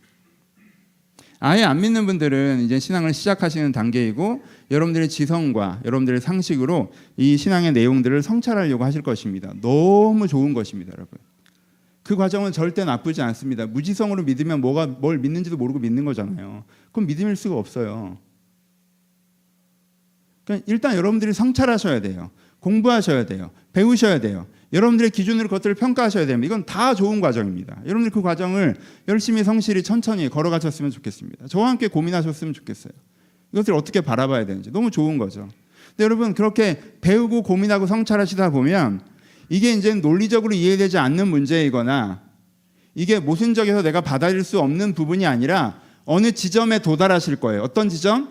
[1.40, 8.23] 아예 안 믿는 분들은 이제 신앙을 시작하시는 단계이고 여러분들의 지성과 여러분들의 상식으로 이 신앙의 내용들을
[8.23, 9.53] 성찰하려고 하실 것입니다.
[9.61, 11.18] 너무 좋은 것입니다, 여러분.
[12.03, 13.66] 그 과정은 절대 나쁘지 않습니다.
[13.66, 16.64] 무지성으로 믿으면 뭐가 뭘 믿는지도 모르고 믿는 거잖아요.
[16.92, 18.18] 그럼 믿음일 수가 없어요.
[20.44, 22.31] 그러니까 일단 여러분들이 성찰하셔야 돼요.
[22.61, 23.51] 공부하셔야 돼요.
[23.73, 24.47] 배우셔야 돼요.
[24.75, 26.53] 여러분들의 기준으로 그것들을 평가하셔야 됩니다.
[26.53, 27.81] 이건 다 좋은 과정입니다.
[27.87, 28.75] 여러분들 그 과정을
[29.07, 31.47] 열심히 성실히 천천히 걸어가셨으면 좋겠습니다.
[31.47, 32.93] 저와 함께 고민하셨으면 좋겠어요.
[33.53, 35.49] 이것을 어떻게 바라봐야 되는지 너무 좋은 거죠.
[35.91, 39.01] 근데 여러분 그렇게 배우고 고민하고 성찰하시다 보면
[39.49, 42.23] 이게 이제 논리적으로 이해되지 않는 문제이거나
[42.97, 47.63] 이게 모순적에서 내가 받아들일 수 없는 부분이 아니라 어느 지점에 도달하실 거예요.
[47.63, 48.29] 어떤 지점?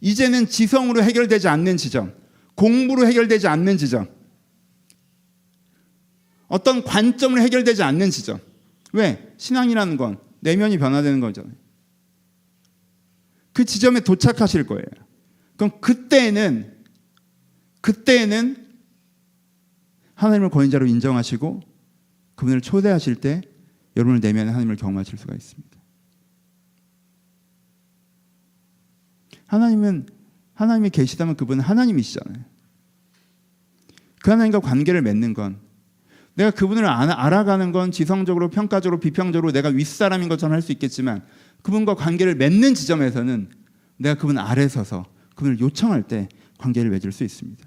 [0.00, 2.12] 이제는 지성으로 해결되지 않는 지점,
[2.54, 4.08] 공부로 해결되지 않는 지점,
[6.52, 8.38] 어떤 관점으로 해결되지 않는 지점.
[8.92, 9.34] 왜?
[9.38, 11.54] 신앙이라는 건 내면이 변화되는 거잖아요.
[13.54, 14.84] 그 지점에 도착하실 거예요.
[15.56, 16.84] 그럼 그때는
[17.80, 18.68] 그때는
[20.12, 21.62] 하나님을 권위자로 인정하시고
[22.34, 23.40] 그분을 초대하실 때
[23.96, 25.80] 여러분을 내면에 하나님을 경험하실 수가 있습니다.
[29.46, 30.06] 하나님은
[30.52, 32.44] 하나님이 계시다면 그분은 하나님이시잖아요.
[34.22, 35.71] 그 하나님과 관계를 맺는 건
[36.34, 41.22] 내가 그분을 알아가는 건 지성적으로 평가적으로 비평적으로 내가 윗사람인 것처럼 할 수 있겠지만
[41.62, 43.50] 그분과 관계를 맺는 지점에서는
[43.98, 45.04] 내가 그분 아래 서서
[45.36, 47.64] 그분을 요청할 때 관계를 맺을 수 있습니다.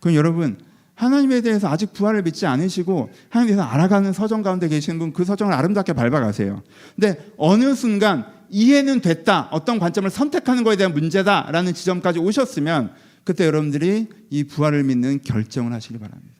[0.00, 0.58] 그럼 여러분
[0.94, 5.52] 하나님에 대해서 아직 부활을 믿지 않으시고 하나님에 대해서 알아가는 서정 가운데 계시는 분 그 서정을
[5.54, 6.62] 아름답게 밟아가세요.
[6.94, 9.48] 근데 어느 순간 이해는 됐다.
[9.50, 12.92] 어떤 관점을 선택하는 것에 대한 문제다라는 지점까지 오셨으면
[13.24, 16.31] 그때 여러분들이 이 부활을 믿는 결정을 하시기 바랍니다.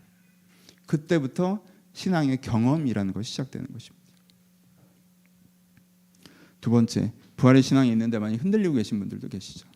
[0.92, 4.02] 그때부터 신앙의 경험이라는 것이 시작되는 것입니다.
[6.60, 9.66] 두 번째, 부활의 신앙이 있는데 많이 흔들리고 계신 분들도 계시죠.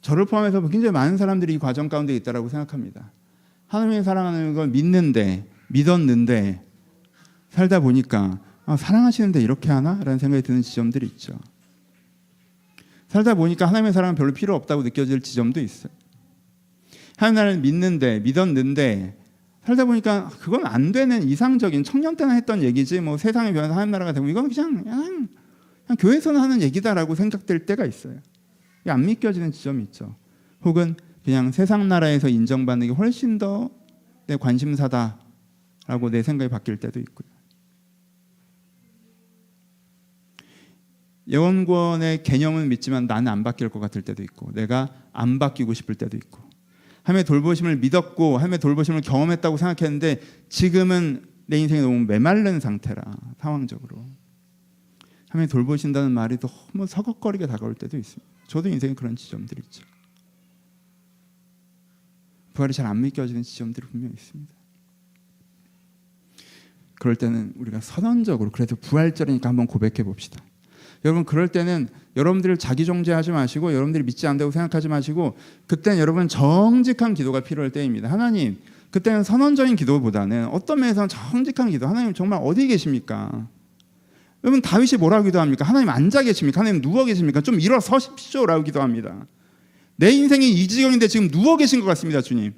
[0.00, 3.12] 저를 포함해서 굉장히 많은 사람들이 이 과정 가운데 있다라고 생각합니다.
[3.66, 6.64] 하나님을 사랑하는 걸 믿는데 믿었는데
[7.50, 11.38] 살다 보니까 아, 사랑하시는데 이렇게 하나라는 생각이 드는 지점들이 있죠.
[13.08, 15.92] 살다 보니까 하나님의 사랑은 별로 필요 없다고 느껴질 지점도 있어요.
[17.18, 19.25] 하나님 나라를 믿는데 믿었는데
[19.66, 24.12] 살다 보니까 그건 안 되는 이상적인 청년 때나 했던 얘기지 뭐 세상에 변해서 하나님 나라가
[24.12, 25.28] 되고 이건 그냥 그냥,
[25.86, 28.20] 그냥 교회에서는 하는 얘기다라고 생각될 때가 있어요.
[28.86, 30.14] 안 믿겨지는 지점이 있죠.
[30.64, 33.86] 혹은 그냥 세상 나라에서 인정받는 게 훨씬 더
[34.26, 37.28] 내 관심사다라고 내 생각이 바뀔 때도 있고요.
[41.28, 46.16] 예원권의 개념은 믿지만 나는 안 바뀔 것 같을 때도 있고 내가 안 바뀌고 싶을 때도
[46.16, 46.40] 있고
[47.06, 53.00] 하나님의 돌보심을 믿었고 하나님의 돌보심을 경험했다고 생각했는데 지금은 내 인생이 너무 메말른 상태라
[53.38, 54.04] 상황적으로
[55.28, 58.26] 하나님이 돌보신다는 말이 너무 서걱거리게 다가올 때도 있습니다.
[58.48, 59.84] 저도 인생에 그런 지점들이 있죠.
[62.54, 64.52] 부활이 잘 안 믿겨지는 지점들이 분명 있습니다.
[66.98, 70.42] 그럴 때는 우리가 선언적으로 그래도 부활절이니까 한번 고백해 봅시다.
[71.04, 77.14] 여러분 그럴 때는 여러분들 자기 정죄하지 마시고 여러분들이 믿지 않다고 생각하지 마시고 그때는 여러분 정직한
[77.14, 78.10] 기도가 필요할 때입니다.
[78.10, 78.58] 하나님
[78.90, 81.86] 그때는 선언적인 기도보다는 어떤 면에서는 정직한 기도.
[81.86, 83.46] 하나님 정말 어디 계십니까?
[84.44, 85.64] 여러분 다윗이 뭐라고 기도합니까?
[85.64, 86.60] 하나님 앉아 계십니까?
[86.60, 87.40] 하나님 누워 계십니까?
[87.40, 89.26] 좀 일어서십시오라고 기도합니다.
[89.96, 92.54] 내 인생이 이 지경인데 지금 누워 계신 것 같습니다, 주님.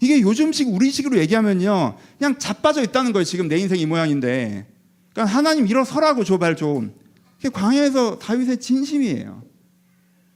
[0.00, 3.24] 이게 요즘식 우리식으로 얘기하면요, 그냥 자빠져 있다는 거예요.
[3.24, 4.66] 지금 내 인생 이 모양인데,
[5.12, 6.94] 그러니까 하나님 일어서라고 조발 좀.
[7.50, 9.44] 광야에서 다윗의 진심이에요.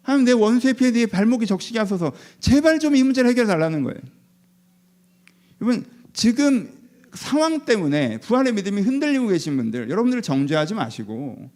[0.02, 2.12] 하나님 내 원수의 피에 대해 발목이 적시게 하소서.
[2.40, 4.00] 제발 좀 이 문제를 해결해 달라는 거예요.
[5.60, 6.72] 여러분 지금
[7.12, 11.50] 상황 때문에 부활의 믿음이 흔들리고 계신 분들, 여러분들 정죄하지 마시고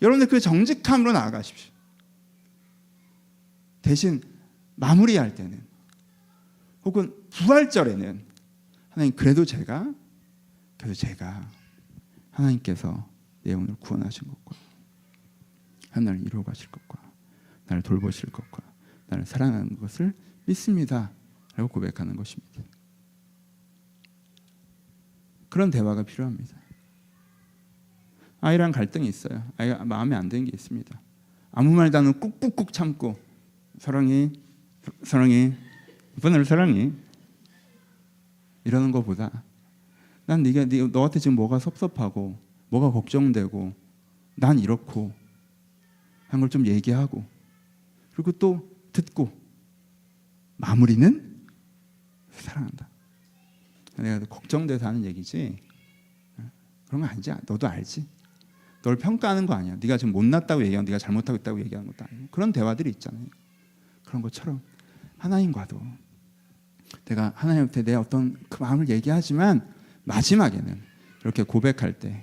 [0.00, 1.70] 여러분들 그 정직함으로 나아가십시오.
[3.82, 4.22] 대신
[4.76, 5.60] 마무리할 때는
[6.84, 8.20] 혹은 부활절에는
[8.90, 9.92] 하나님 그래도 제가
[10.78, 11.48] 그래도 제가
[12.30, 13.08] 하나님께서
[13.42, 14.56] 내 영혼을 구원하신 것과
[15.90, 17.00] 하나를 이루어 가실 것과
[17.66, 18.62] 나를 돌보실 것과
[19.08, 20.14] 나를 사랑하는 것을
[20.46, 21.12] 믿습니다.
[21.54, 22.62] 라고 고백하는 것입니다.
[25.48, 26.56] 그런 대화가 필요합니다.
[28.40, 29.46] 아이랑 갈등이 있어요.
[29.58, 31.00] 아이가 마음에 안 드는 게 있습니다.
[31.52, 33.18] 아무 말도 안 하고 꾹꾹꾹 참고
[33.78, 34.32] 사랑해,
[35.02, 35.54] 사랑해,
[36.16, 36.90] 오빠를 사랑해
[38.64, 39.42] 이러는 것보다
[40.24, 42.38] 난 네가 네, 너한테 지금 뭐가 섭섭하고
[42.72, 43.74] 뭐가 걱정되고
[44.36, 45.12] 난 이렇고
[46.28, 47.24] 한 걸 좀 얘기하고
[48.14, 49.30] 그리고 또 듣고
[50.56, 51.46] 마무리는
[52.30, 52.88] 사랑한다.
[53.98, 55.58] 내가 걱정돼서 하는 얘기지
[56.86, 57.30] 그런 거 아니지.
[57.46, 58.08] 너도 알지.
[58.82, 59.76] 널 평가하는 거 아니야.
[59.76, 63.26] 네가 지금 못났다고 얘기하고 네가 잘못하고 있다고 얘기하는 것도 아니고 그런 대화들이 있잖아요.
[64.06, 64.62] 그런 것처럼
[65.18, 65.80] 하나님과도
[67.04, 69.70] 내가 하나님한테 내 어떤 그 마음을 얘기하지만
[70.04, 70.82] 마지막에는
[71.20, 72.22] 이렇게 고백할 때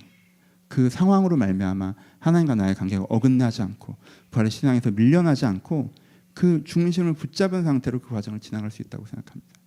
[0.69, 3.97] 그 상황으로 말미암아 하나님과 나의 관계가 어긋나지 않고
[4.31, 5.91] 부활의 신앙에서 밀려나지 않고
[6.33, 9.59] 그 중심을 붙잡은 상태로 그 과정을 지나갈 수 있다고 생각합니다.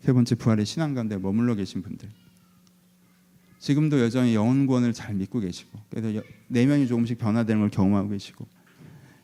[0.00, 2.08] 세 번째 부활의 신앙 가운데 머물러 계신 분들
[3.58, 8.46] 지금도 여전히 영혼 구원을 잘 믿고 계시고 그래서 내면이 조금씩 변화되는 걸 경험하고 계시고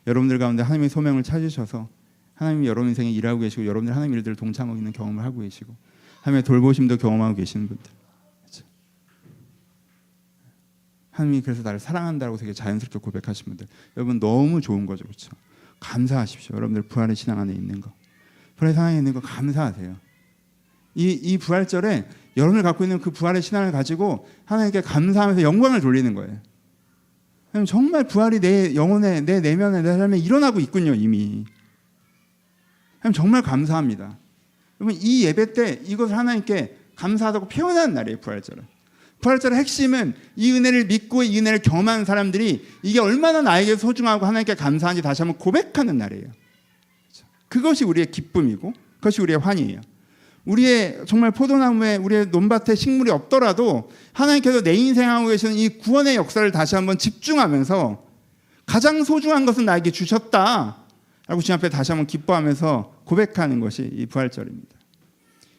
[0.07, 1.89] 여러분들 가운데 하나님의 소명을 찾으셔서
[2.33, 5.75] 하나님이 여러분 인생에 일하고 계시고 여러분들 하나님 일들을 동참하고 있는 경험을 하고 계시고
[6.21, 7.91] 하나님의 돌보심도 경험하고 계시는 분들
[8.41, 8.65] 그렇죠?
[11.19, 13.67] 하나님이 그래서 나를 사랑한다고 되게 자연스럽게 고백하신 분들.
[13.97, 15.03] 여러분 너무 좋은 거죠.
[15.03, 15.31] 그렇죠?
[15.81, 16.55] 감사하십시오.
[16.55, 17.91] 여러분들 부활의 신앙 안에 있는 거.
[18.55, 19.97] 부활의 신앙에 있는 거 감사하세요.
[20.95, 26.39] 이, 이 부활절에 여러분을 갖고 있는 그 부활의 신앙을 가지고 하나님께 감사하면서 영광을 돌리는 거예요.
[27.67, 31.43] 정말 부활이 내 영혼에 내 내면에 내 삶에 일어나고 있군요 이미.
[32.99, 34.17] 하나님 정말 감사합니다.
[34.79, 38.78] 여러분 이 예배 때 이것을 하나님께 감사하다고 표현하는 날이에요 부활절은.
[39.21, 45.01] 부활절의 핵심은 이 은혜를 믿고 이 은혜를 경험하는 사람들이 이게 얼마나 나에게 소중하고 하나님께 감사한지
[45.01, 46.25] 다시 한번 고백하는 날이에요.
[47.49, 49.81] 그것이 우리의 기쁨이고 그것이 우리의 환희예요.
[50.45, 56.75] 우리의 정말 포도나무에 우리의 논밭에 식물이 없더라도 하나님께서 내 인생하고 계시는 이 구원의 역사를 다시
[56.75, 58.03] 한번 집중하면서
[58.65, 60.77] 가장 소중한 것은 나에게 주셨다.
[61.27, 64.79] 라고 주님 앞에 다시 한번 기뻐하면서 고백하는 것이 이 부활절입니다.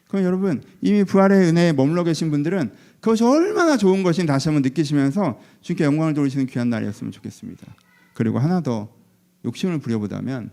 [0.09, 2.71] 그럼 여러분 이미 부활의 은혜에 머물러 계신 분들은
[3.01, 7.75] 그것이 얼마나 좋은 것인 다시 한번 느끼시면서 주님께 영광을 돌리시는 귀한 날이었으면 좋겠습니다.
[8.13, 8.89] 그리고 하나 더
[9.43, 10.51] 욕심을 부려보다면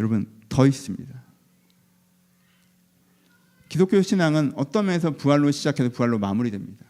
[0.00, 1.22] 여러분 더 있습니다.
[3.68, 6.84] 기독교 신앙은 어떤 면에서 부활로 시작해서 부활로 마무리됩니다.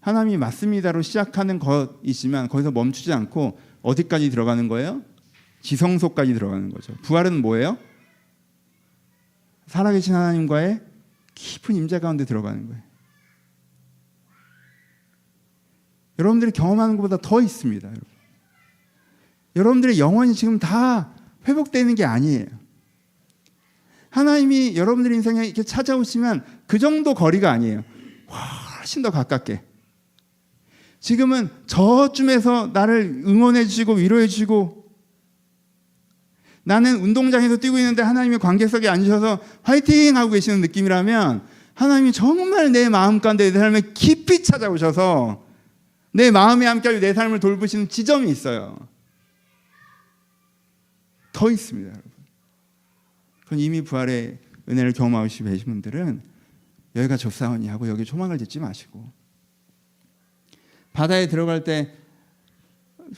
[0.00, 5.02] 하나님이 맞습니다로 시작하는 것이지만 거기서 멈추지 않고 어디까지 들어가는 거예요?
[5.60, 6.94] 지성소까지 들어가는 거죠.
[7.02, 7.76] 부활은 뭐예요?
[9.66, 10.91] 살아계신 하나님과의
[11.42, 12.82] 깊은 임재 가운데 들어가는 거예요.
[16.18, 17.88] 여러분들이 경험하는 것보다 더 있습니다.
[17.88, 18.08] 여러분.
[19.56, 21.12] 여러분들의 영혼이 지금 다
[21.46, 22.46] 회복되는 게 아니에요.
[24.10, 27.82] 하나님이 여러분들 인생에 이렇게 찾아오시면 그 정도 거리가 아니에요.
[28.78, 29.64] 훨씬 더 가깝게.
[31.00, 34.81] 지금은 저쯤에서 나를 응원해 주시고 위로해 주시고
[36.64, 41.42] 나는 운동장에서 뛰고 있는데 하나님이 관객석에 앉으셔서 화이팅 하고 계시는 느낌이라면
[41.74, 45.44] 하나님이 정말 내 마음 가운데 내 삶에 깊이 찾아오셔서
[46.12, 48.78] 내 마음에 함께 내 삶을 돌보시는 지점이 있어요.
[51.32, 52.12] 더 있습니다, 여러분.
[53.44, 56.22] 그건 이미 부활의 은혜를 경험하고 계신 분들은
[56.94, 59.10] 여기가 조사원이 하고 여기 조망을 짓지 마시고
[60.92, 61.94] 바다에 들어갈 때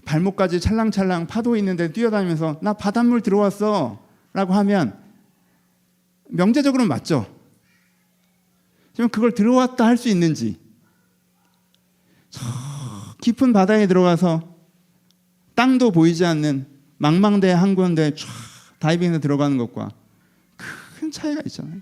[0.05, 4.03] 발목까지 찰랑찰랑 파도 있는데 뛰어다니면서 나 바닷물 들어왔어
[4.33, 4.99] 라고 하면
[6.31, 7.33] 명제적으로는 맞죠.
[8.93, 10.59] 지금 그걸 들어왔다 할 수 있는지
[13.21, 14.55] 깊은 바다에 들어가서
[15.55, 16.67] 땅도 보이지 않는
[16.99, 18.27] 망망대 한 군데 쫙
[18.81, 19.91] 다이빙해서 들어가는 것과
[20.99, 21.81] 큰 차이가 있잖아요.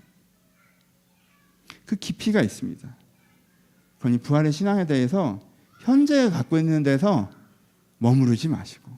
[1.85, 2.95] 그 깊이가 있습니다.
[3.99, 5.39] 그러니 부활의 신앙에 대해서
[5.81, 7.29] 현재 갖고 있는 데서
[8.03, 8.91] 머무르지 마시고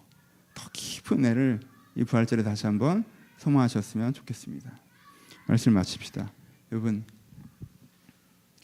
[0.55, 1.59] 더 깊은 애를
[1.95, 3.05] 이 부활절에 다시 한번
[3.37, 4.79] 소망하셨으면 좋겠습니다.
[5.45, 6.31] 말씀 마칩시다.
[6.71, 7.05] 여러분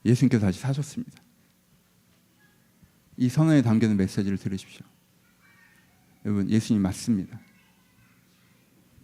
[0.04, 1.22] 예수님께서 다시 사셨습니다.
[3.18, 4.84] 이 선언에 담겨 있는 메시지를 들으십시오.
[6.26, 7.39] 여러분 예수님 맞습니다.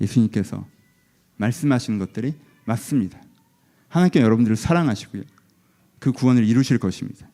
[0.01, 0.67] 예수님께서
[1.35, 2.33] 말씀하시는 것들이
[2.65, 3.21] 맞습니다.
[3.89, 5.21] 하나님께 여러분들을 사랑하시고요.
[5.99, 7.29] 그 구원을 이루실 것입니다.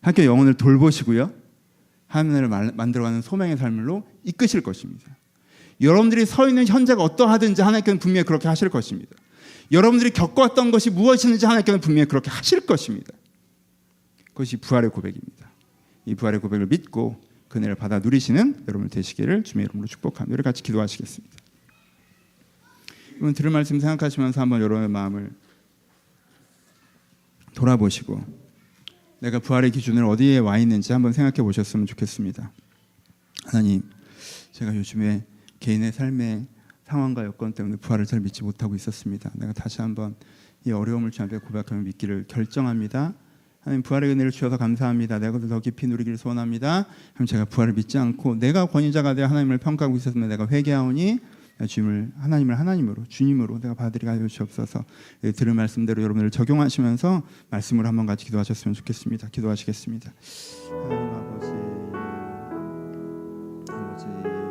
[0.00, 1.41] 하나님께 영혼을 돌보시고요.
[2.12, 5.16] 하나님을 만들어가는 소명의 삶으로 이끄실 것입니다.
[5.80, 9.16] 여러분들이 서 있는 현재가 어떠하든지 하나님께는 분명히 그렇게 하실 것입니다.
[9.72, 13.12] 여러분들이 겪었던 것이 무엇인지 하나님께는 분명히 그렇게 하실 것입니다.
[14.28, 15.50] 그것이 부활의 고백입니다.
[16.04, 20.34] 이 부활의 고백을 믿고 그 은혜를 받아 누리시는 여러분 되시기를 주님의 이름으로 축복합니다.
[20.34, 21.36] 우리 같이 기도하시겠습니다.
[23.14, 25.30] 여러분 들을 말씀 생각하시면서 한번 여러분의 마음을
[27.54, 28.41] 돌아보시고
[29.22, 32.50] 내가 부활의 기준을 어디에 와 있는지 한번 생각해 보셨으면 좋겠습니다.
[33.44, 33.82] 하나님,
[34.50, 35.24] 제가 요즘에
[35.60, 36.46] 개인의 삶의
[36.88, 39.30] 상황과 여건 때문에 부활을 잘 믿지 못하고 있었습니다.
[39.34, 40.16] 내가 다시 한번
[40.66, 43.14] 이 어려움을 주님 앞에 고백하며 믿기를 결정합니다.
[43.60, 45.20] 하나님 부활의 은혜를 주셔서 감사합니다.
[45.20, 46.88] 내가 더 깊이 누리기를 소원합니다.
[47.14, 51.20] 하나님 제가 부활을 믿지 않고 내가 권위자가 되어 하나님을 평가하고 있었으면 내가 회개하오니
[51.66, 53.74] 주님을 하나님을 하나님으로 주님으로 내가
[54.08, 54.84] 하여 주옵소서.
[55.24, 59.28] 예, 들은 말씀대로 여러분들 적용하시면서 말씀을 한번 같이 기도하셨으면 좋겠습니다.
[59.28, 60.12] 기도하시겠습니다.
[60.70, 61.48] 하나님 아버지,
[63.72, 64.41] 아버지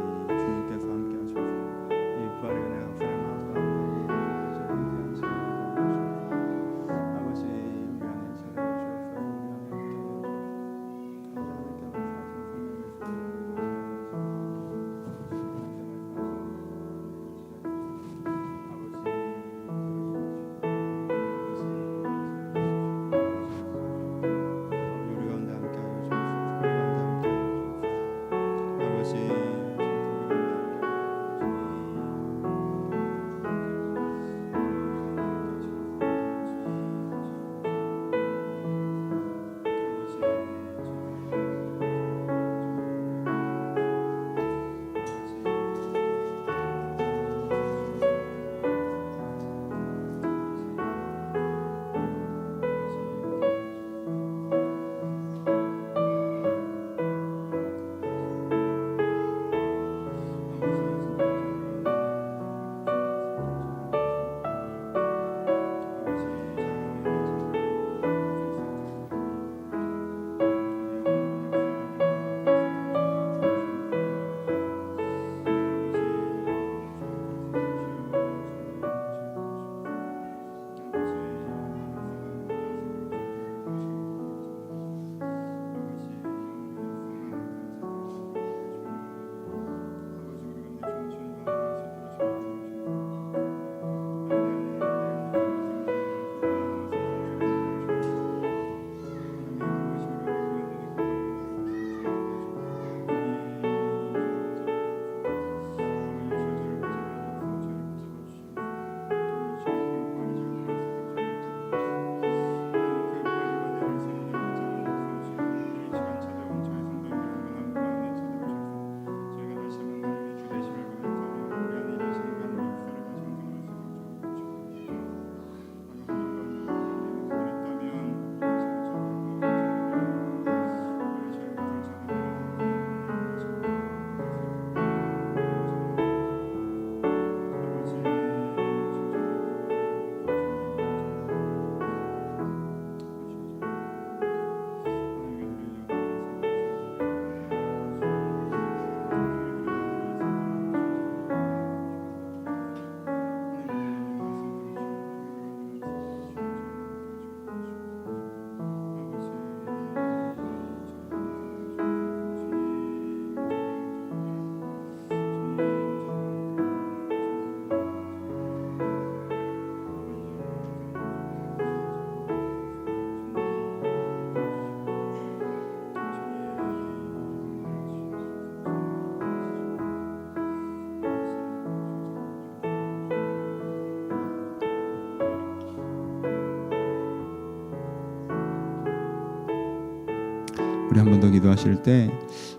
[191.01, 192.11] 한 번 더 기도하실 때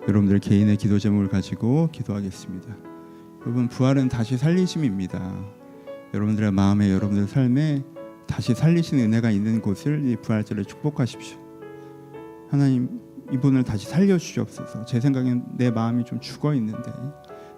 [0.08, 2.76] 여러분들 개인의 기도 제목을 가지고 기도하겠습니다.
[3.42, 5.44] 여러분 부활은 다시 살리심입니다.
[6.12, 7.84] 여러분들의 마음에 여러분들의 삶에
[8.26, 11.38] 다시 살리시는 은혜가 있는 곳을 이 부활절에 축복하십시오.
[12.50, 13.00] 하나님
[13.32, 14.86] 이분을 다시 살려 주시옵소서.
[14.86, 16.90] 제 생각엔 내 마음이 좀 죽어 있는데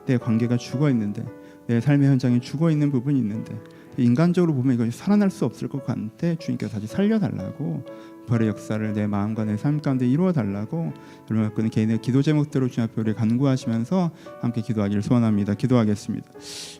[0.05, 1.24] 내 관계가 죽어 있는데
[1.66, 3.59] 내 삶의 현장에 죽어 있는 부분이 있는데
[3.97, 7.85] 인간적으로 보면 이것이 살아날 수 없을 것 같은데 주님께서 다시 살려달라고
[8.27, 10.93] 부활의 역사를 내 마음과 내 삶 가운데 이루어 달라고
[11.31, 14.11] 여러분 갖고 있는 개인의 기도 제목대로 주님 앞에 우리 간구하시면서
[14.41, 15.55] 함께 기도하기를 소원합니다.
[15.55, 16.29] 기도하겠습니다.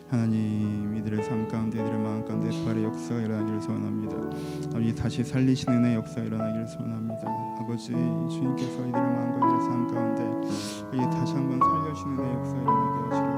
[0.09, 4.15] 하나님 이들의 삶 가운데 이들의 마음 가운데 부활의 역사가 일어나기를 소원합니다.
[4.69, 7.21] 아버지 다시 살리시는 은혜의 역사가 일어나기를 소원합니다.
[7.59, 10.23] 아버지 주님께서 이들의 마음과 이들의 삶 가운데
[10.93, 13.34] 이 다시 한번 살려주시는 은혜의 역사가 일어나게 하시길 소원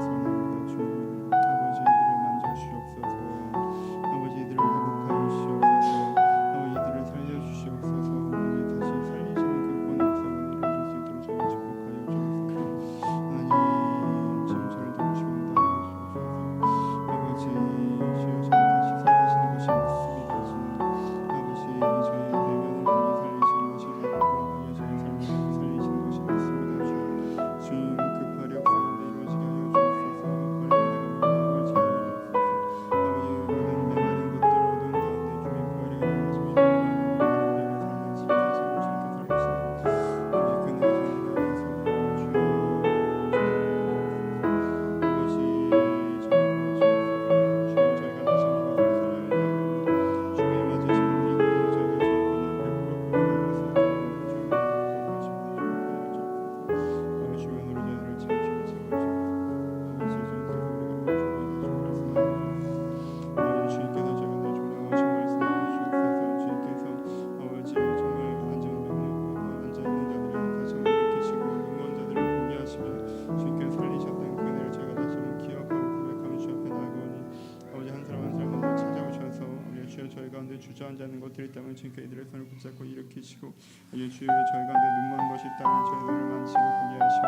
[81.78, 83.54] 주님께 이들의 손을 붙잡고 일으키시고
[83.92, 87.26] 아니 주여 저희 가운데 눈먼 것이 있다면 저희 눈을 만지고 보게 하시고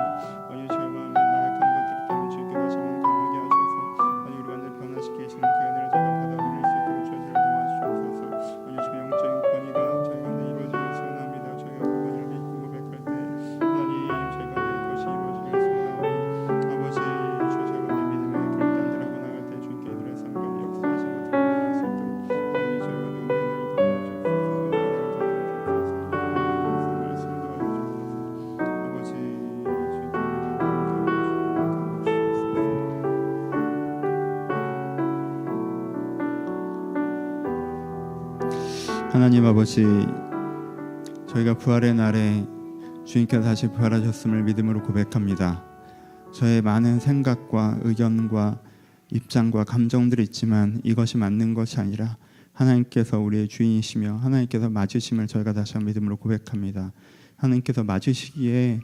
[0.51, 1.00] 아니 저희 마
[39.21, 39.85] 하나님 아버지
[41.29, 42.43] 저희가 부활의 날에
[43.05, 45.63] 주님께서 다시 부활하셨음을 믿음으로 고백합니다.
[46.33, 48.63] 저의 많은 생각과 의견과
[49.11, 52.17] 입장과 감정들이 있지만 이것이 맞는 것이 아니라
[52.55, 56.91] 하나님께서 우리의 주인이시며 하나님께서 맞으심을 저희가 다시 한번 믿음으로 고백합니다.
[57.37, 58.81] 하나님께서 맞으시기에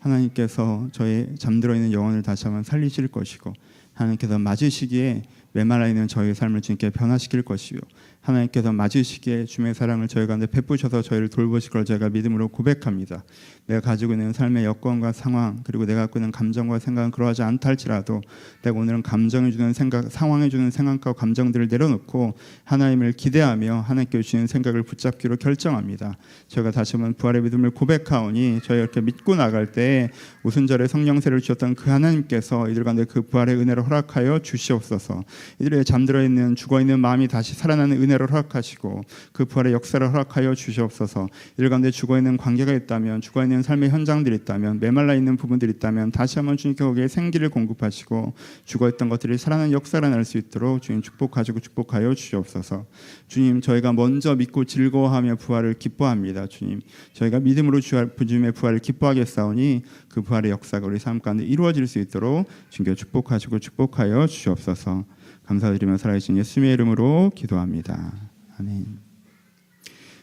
[0.00, 3.54] 하나님께서 저의 잠들어 있는 영혼을 다시 한번 살리실 것이고
[3.94, 5.22] 하나님께서 맞으시기에
[5.52, 7.80] 메말라 있는 저희의 삶을 주님께 변화시킬 것이요
[8.28, 13.24] 하나님께서 맞으시기에 주의 사랑을 저희 가운데 베푸셔서 저희를 돌보실 걸 저희가 믿음으로 고백합니다.
[13.66, 18.20] 내가 가지고 있는 삶의 여건과 상황 그리고 내가 갖고 있는 감정과 생각은 그러하지 않다 할지라도
[18.62, 24.82] 내가 오늘은 감정이 주는 생각, 상황에 주는 생각과 감정들을 내려놓고 하나님을 기대하며 하나님께 주시는 생각을
[24.82, 26.16] 붙잡기로 결정합니다.
[26.48, 30.10] 저희가 다시 한번 부활의 믿음을 고백하오니 저희 이렇게 믿고 나갈 때
[30.44, 35.24] 오순절에 성령세를 주셨던 그 하나님께서 이들 가운데 그 부활의 은혜를 허락하여 주시옵소서.
[35.60, 39.02] 이들의 잠들어 있는 죽어 있는 마음이 다시 살아나는 은혜 를 허락하시고
[39.32, 41.28] 그 부활의 역사를 허락하여 주시옵소서.
[41.54, 46.12] 이들 가운데 죽어 있는 관계가 있다면 죽어 있는 삶의 현장들이 있다면 메말라 있는 부분들이 있다면
[46.12, 51.02] 다시 한번 주님께 거기에 생기를 공급하시고 죽어 있던 것들이 살아나는 역사를 날 수 있도록 주님
[51.02, 52.86] 축복하시고 축복하여 주시옵소서.
[53.26, 56.46] 주님 저희가 먼저 믿고 즐거워하며 부활을 기뻐합니다.
[56.46, 56.80] 주님
[57.14, 62.94] 저희가 믿음으로 주님의 부활을 기뻐하겠사오니 그 부활의 역사가 우리 삶 가운데 이루어질 수 있도록 주님께
[62.94, 65.04] 축복하시고 축복하여 주시옵소서.
[65.48, 68.12] 감사드리며 살아계신 예수님의 이름으로 기도합니다.
[68.58, 68.98] 아멘.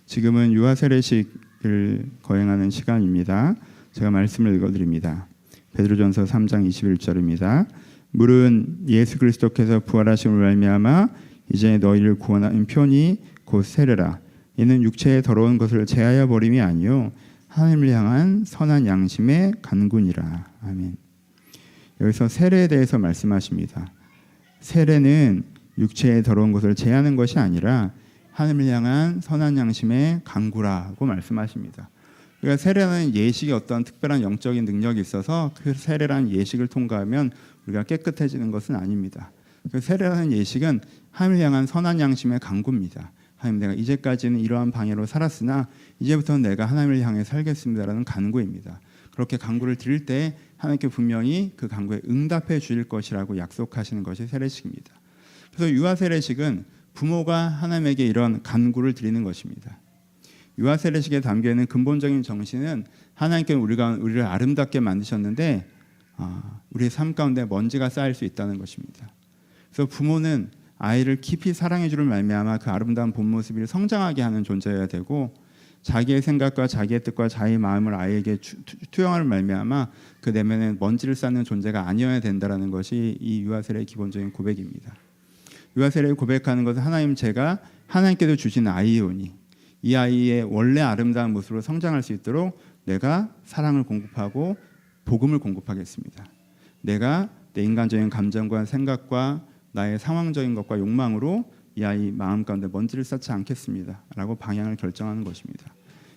[0.05, 3.55] 지금은 유아 세례식을 거행하는 시간입니다.
[3.91, 5.27] 제가 말씀을 읽어드립니다.
[5.73, 7.67] 베드로전서 3장 21절입니다.
[8.11, 11.09] 물은 예수 그리스도께서 부활하심을 말미암아
[11.51, 14.19] 이제 너희를 구원하는 편이 곧 세례라.
[14.57, 17.11] 이는 육체의 더러운 것을 제하여 버림이 아니요
[17.47, 20.45] 하나님을 향한 선한 양심의 간군이라.
[20.61, 20.97] 아멘.
[21.99, 23.91] 여기서 세례에 대해서 말씀하십니다.
[24.65, 25.43] 세례는
[25.77, 27.91] 육체의 더러운 것을 제하는 것이 아니라
[28.31, 31.87] 하나님을 향한 선한 양심의 강구라고 말씀하십니다.
[32.41, 37.29] 그러니까 세례는 예식의 어떤 특별한 영적인 능력이 있어서 그 세례라는 예식을 통과하면
[37.67, 39.31] 우리가 깨끗해지는 것은 아닙니다.
[39.71, 43.11] 그 세례라는 예식은 하나님을 향한 선한 양심의 강구입니다.
[43.37, 45.67] 하나님 내가 이제까지는 이러한 방해로 살았으나
[45.99, 48.79] 이제부터는 내가 하나님을 향해 살겠습니다라는 간구입니다.
[49.13, 50.35] 그렇게 간구를 드릴 때
[50.65, 54.93] 하나님께 분명히 그 간구에 응답해 주실 것이라고 약속하시는 것이 세례식입니다.
[55.53, 59.79] 그래서 유아 세례식은 부모가 하나님에게 이런 간구를 드리는 것입니다.
[60.57, 65.67] 유아 세례식에 담겨 있는 근본적인 정신은 하나님께 우리가 우리를 아름답게 만드셨는데
[66.17, 69.09] 아, 우리의 삶 가운데 먼지가 쌓일 수 있다는 것입니다.
[69.71, 75.33] 그래서 부모는 아이를 깊이 사랑해 주를 말미암아 그 아름다운 본 모습을 성장하게 하는 존재여야 되고
[75.85, 78.39] 자기의 생각과 자기의 뜻과 자기의 마음을 아이에게
[78.89, 84.95] 투영하는 말미암아 그 내면에 먼지를 쌓는 존재가 아니어야 된다라는 것이 이 유아세례의 기본적인 고백입니다.
[85.77, 89.31] 유아세례를 고백하는 것은 하나님 제가 하나님께서 주신 아이오니
[89.83, 94.57] 이 아이의 원래 아름다운 모습으로 성장할 수 있도록 내가 사랑을 공급하고
[95.05, 96.25] 복음을 공급하겠습니다.
[96.81, 101.45] 내가 내 인간적인 감정과 생각과 나의 상황적인 것과 욕망으로
[101.75, 105.73] 이 아이 마음 가운데 먼지를 쌓지 않겠습니다 라고 방향을 결정하는 것입니다.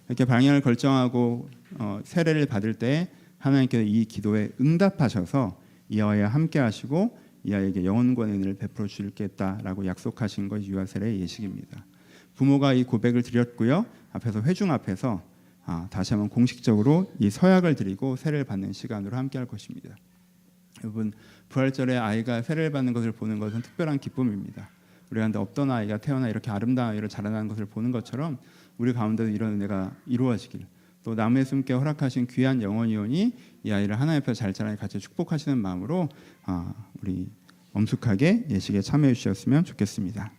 [0.07, 1.49] 이렇게 방향을 결정하고
[1.79, 8.35] 어, 세례를 받을 때 하나님께서 이 기도에 응답하셔서 이 아이와 함께 하시고 이 아이에게 영원권의
[8.37, 11.85] 은혜를 베풀어 주겠다라고 약속하신 것이 유아 세례의 예식입니다.
[12.35, 13.85] 부모가 이 고백을 드렸고요.
[14.13, 15.23] 앞에서 회중 앞에서
[15.65, 19.97] 아, 다시 한번 공식적으로 이 서약을 드리고 세례를 받는 시간으로 함께 할 것입니다.
[20.83, 21.13] 여러분
[21.49, 24.71] 부활절에 아이가 세례를 받는 것을 보는 것은 특별한 기쁨입니다.
[25.11, 28.39] 우리 가운데 없던 아이가 태어나 이렇게 아름다운 아이로 자라나는 것을 보는 것처럼
[28.77, 30.67] 우리 가운데도 이런 은혜가 이루어지길
[31.03, 33.33] 또 남의 숨게 허락하신 귀한 영혼이오니
[33.65, 36.09] 이 아이를 하나님 앞에 잘 자라게 같이 축복하시는 마음으로
[36.45, 37.29] 아, 우리
[37.73, 40.33] 엄숙하게 예식에 참여해 주셨으면 좋겠습니다.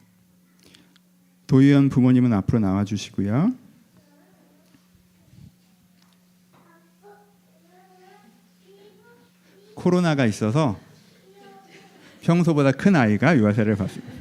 [1.48, 3.52] 도의원 부모님은 앞으로 나와 주시고요.
[9.74, 10.78] 코로나가 있어서
[12.22, 14.19] 평소보다 큰 아이가 유아세를 받습니다.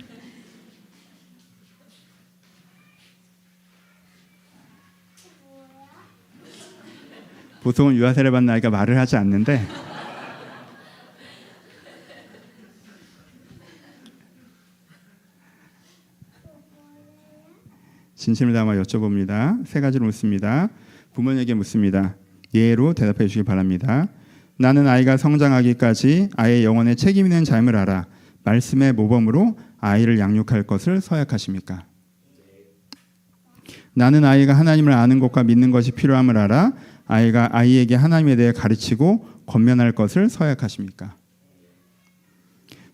[7.63, 9.61] 보통은 유아 세례 받는 아이가 말을 하지 않는데
[18.15, 19.65] 진심을 담아 여쭤봅니다.
[19.65, 20.69] 세 가지로 묻습니다.
[21.15, 22.17] 부모에게 묻습니다.
[22.53, 24.09] 예로 대답해 주시기 바랍니다.
[24.59, 28.07] 나는 아이가 성장하기까지 아이의 영혼에 책임 있는 삶을 알아
[28.43, 31.87] 말씀의 모범으로 아이를 양육할 것을 서약하십니까?
[33.95, 36.73] 나는 아이가 하나님을 아는 것과 믿는 것이 필요함을 알아
[37.09, 41.17] 아이가 아이에게 하나님에 대해 가르치고 권면할 것을 서약하십니까?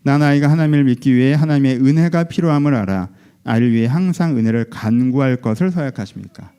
[0.03, 3.11] 나는 아이가 하나님을 믿기 위해 하나님의 은혜가 필요함을 알아
[3.43, 6.53] 아이를 위해 항상 은혜를 간구할 것을 서약하십니까?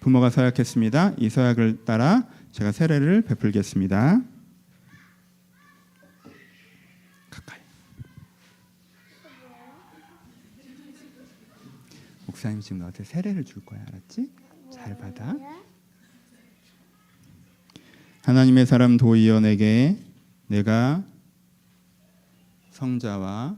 [0.00, 1.14] 부모가 서약했습니다.
[1.18, 4.22] 이 서약을 따라 제가 세례를 베풀겠습니다.
[7.28, 7.60] 가까이.
[12.26, 14.30] 목사님 지금 너한테 세례를 줄 거야, 알았지?
[14.72, 15.34] 잘 받아.
[18.26, 19.96] 하나님의 사람 도의원에게
[20.48, 21.04] 내가
[22.70, 23.56] 성자와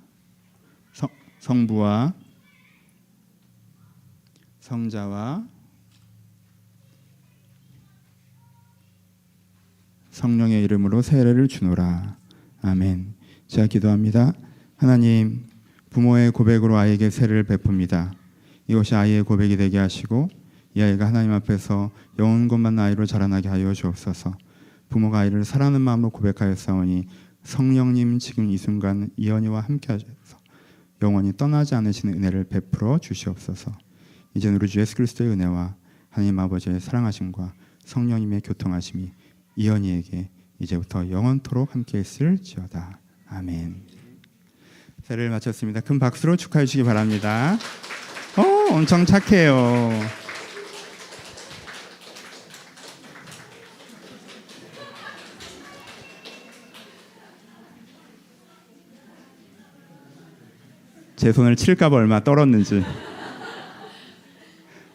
[0.92, 1.08] 성,
[1.38, 2.12] 성부와
[4.60, 5.48] 성자와
[10.10, 12.18] 성령의 이름으로 세례를 주노라.
[12.60, 13.14] 아멘.
[13.46, 14.34] 제가 기도합니다.
[14.76, 15.46] 하나님,
[15.88, 18.12] 부모의 고백으로 아이에게 세례를 베풉니다.
[18.66, 20.28] 이것이 아이의 고백이 되게 하시고
[20.74, 24.36] 이 아이가 하나님 앞에서 영원 것만 아이로 자라나게 하여 주옵소서.
[24.89, 27.07] 부모가 아이를 사랑하는 마음으로 고백하였사오니
[27.43, 30.39] 성령님 지금 이 순간 이언이와 함께 하셔서
[31.03, 33.72] 영원히 떠나지 않으시는 은혜를 베풀어 주시옵소서.
[34.34, 35.76] 이제 우리 주 예수 그리스도의 은혜와
[36.11, 37.53] 하나님 아버지의 사랑하심과
[37.84, 39.12] 성령님의 교통하심이
[39.57, 40.30] 이언이에게
[40.61, 43.01] 이제부터 영원토록 함께 있을지어다.
[43.28, 43.86] 아멘.
[45.05, 45.80] 세례를 마쳤습니다.
[45.80, 47.57] 큰 박수로 축하해 주시기 바랍니다.
[48.36, 49.91] 어, 엄청 착해요.
[61.18, 62.84] 제 손을 칠까봐 얼마 떨었는지.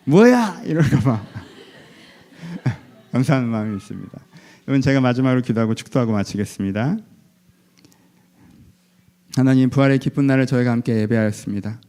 [0.06, 1.22] 뭐야 이럴까봐
[3.12, 4.12] 감사하는 마음이 있습니다.
[4.66, 6.96] 여러분 제가 마지막으로 기도하고 축도하고 마치겠습니다.
[9.36, 11.82] 하나님 부활의 기쁜 날을 저희가 함께 예배하였습니다.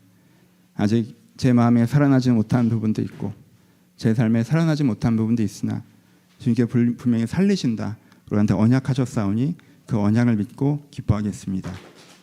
[0.74, 3.32] 아직 제 마음에 살아나지 못한 부분도 있고
[3.96, 5.84] 제 삶에 살아나지 못한 부분도 있으나
[6.40, 6.64] 주님께
[6.96, 7.96] 분명히 살리신다.
[8.32, 9.54] 우리한테 언약하셨사오니
[9.86, 11.72] 그 언약을 믿고 기뻐하겠습니다.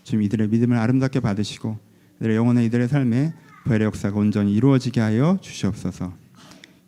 [0.04, 1.91] 주님 이들의 믿음을 아름답게 받으시고
[2.22, 3.34] 이들의 영혼의 이들의 삶에
[3.66, 6.14] 부활의 역사가 온전히 이루어지게 하여 주시옵소서.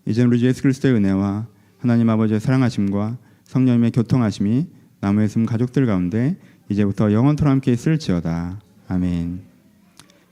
[0.05, 1.47] 이제 우리 주 예수 그리스도의 은혜와
[1.79, 4.67] 하나님 아버지의 사랑하심과 성령님의 교통하심이
[4.99, 6.37] 나무의 숨 가족들 가운데
[6.69, 8.59] 이제부터 영원토록 함께 있을지어다.
[8.87, 9.41] 아멘.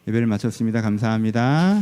[0.08, 0.82] 예배를 마쳤습니다.
[0.82, 1.82] 감사합니다.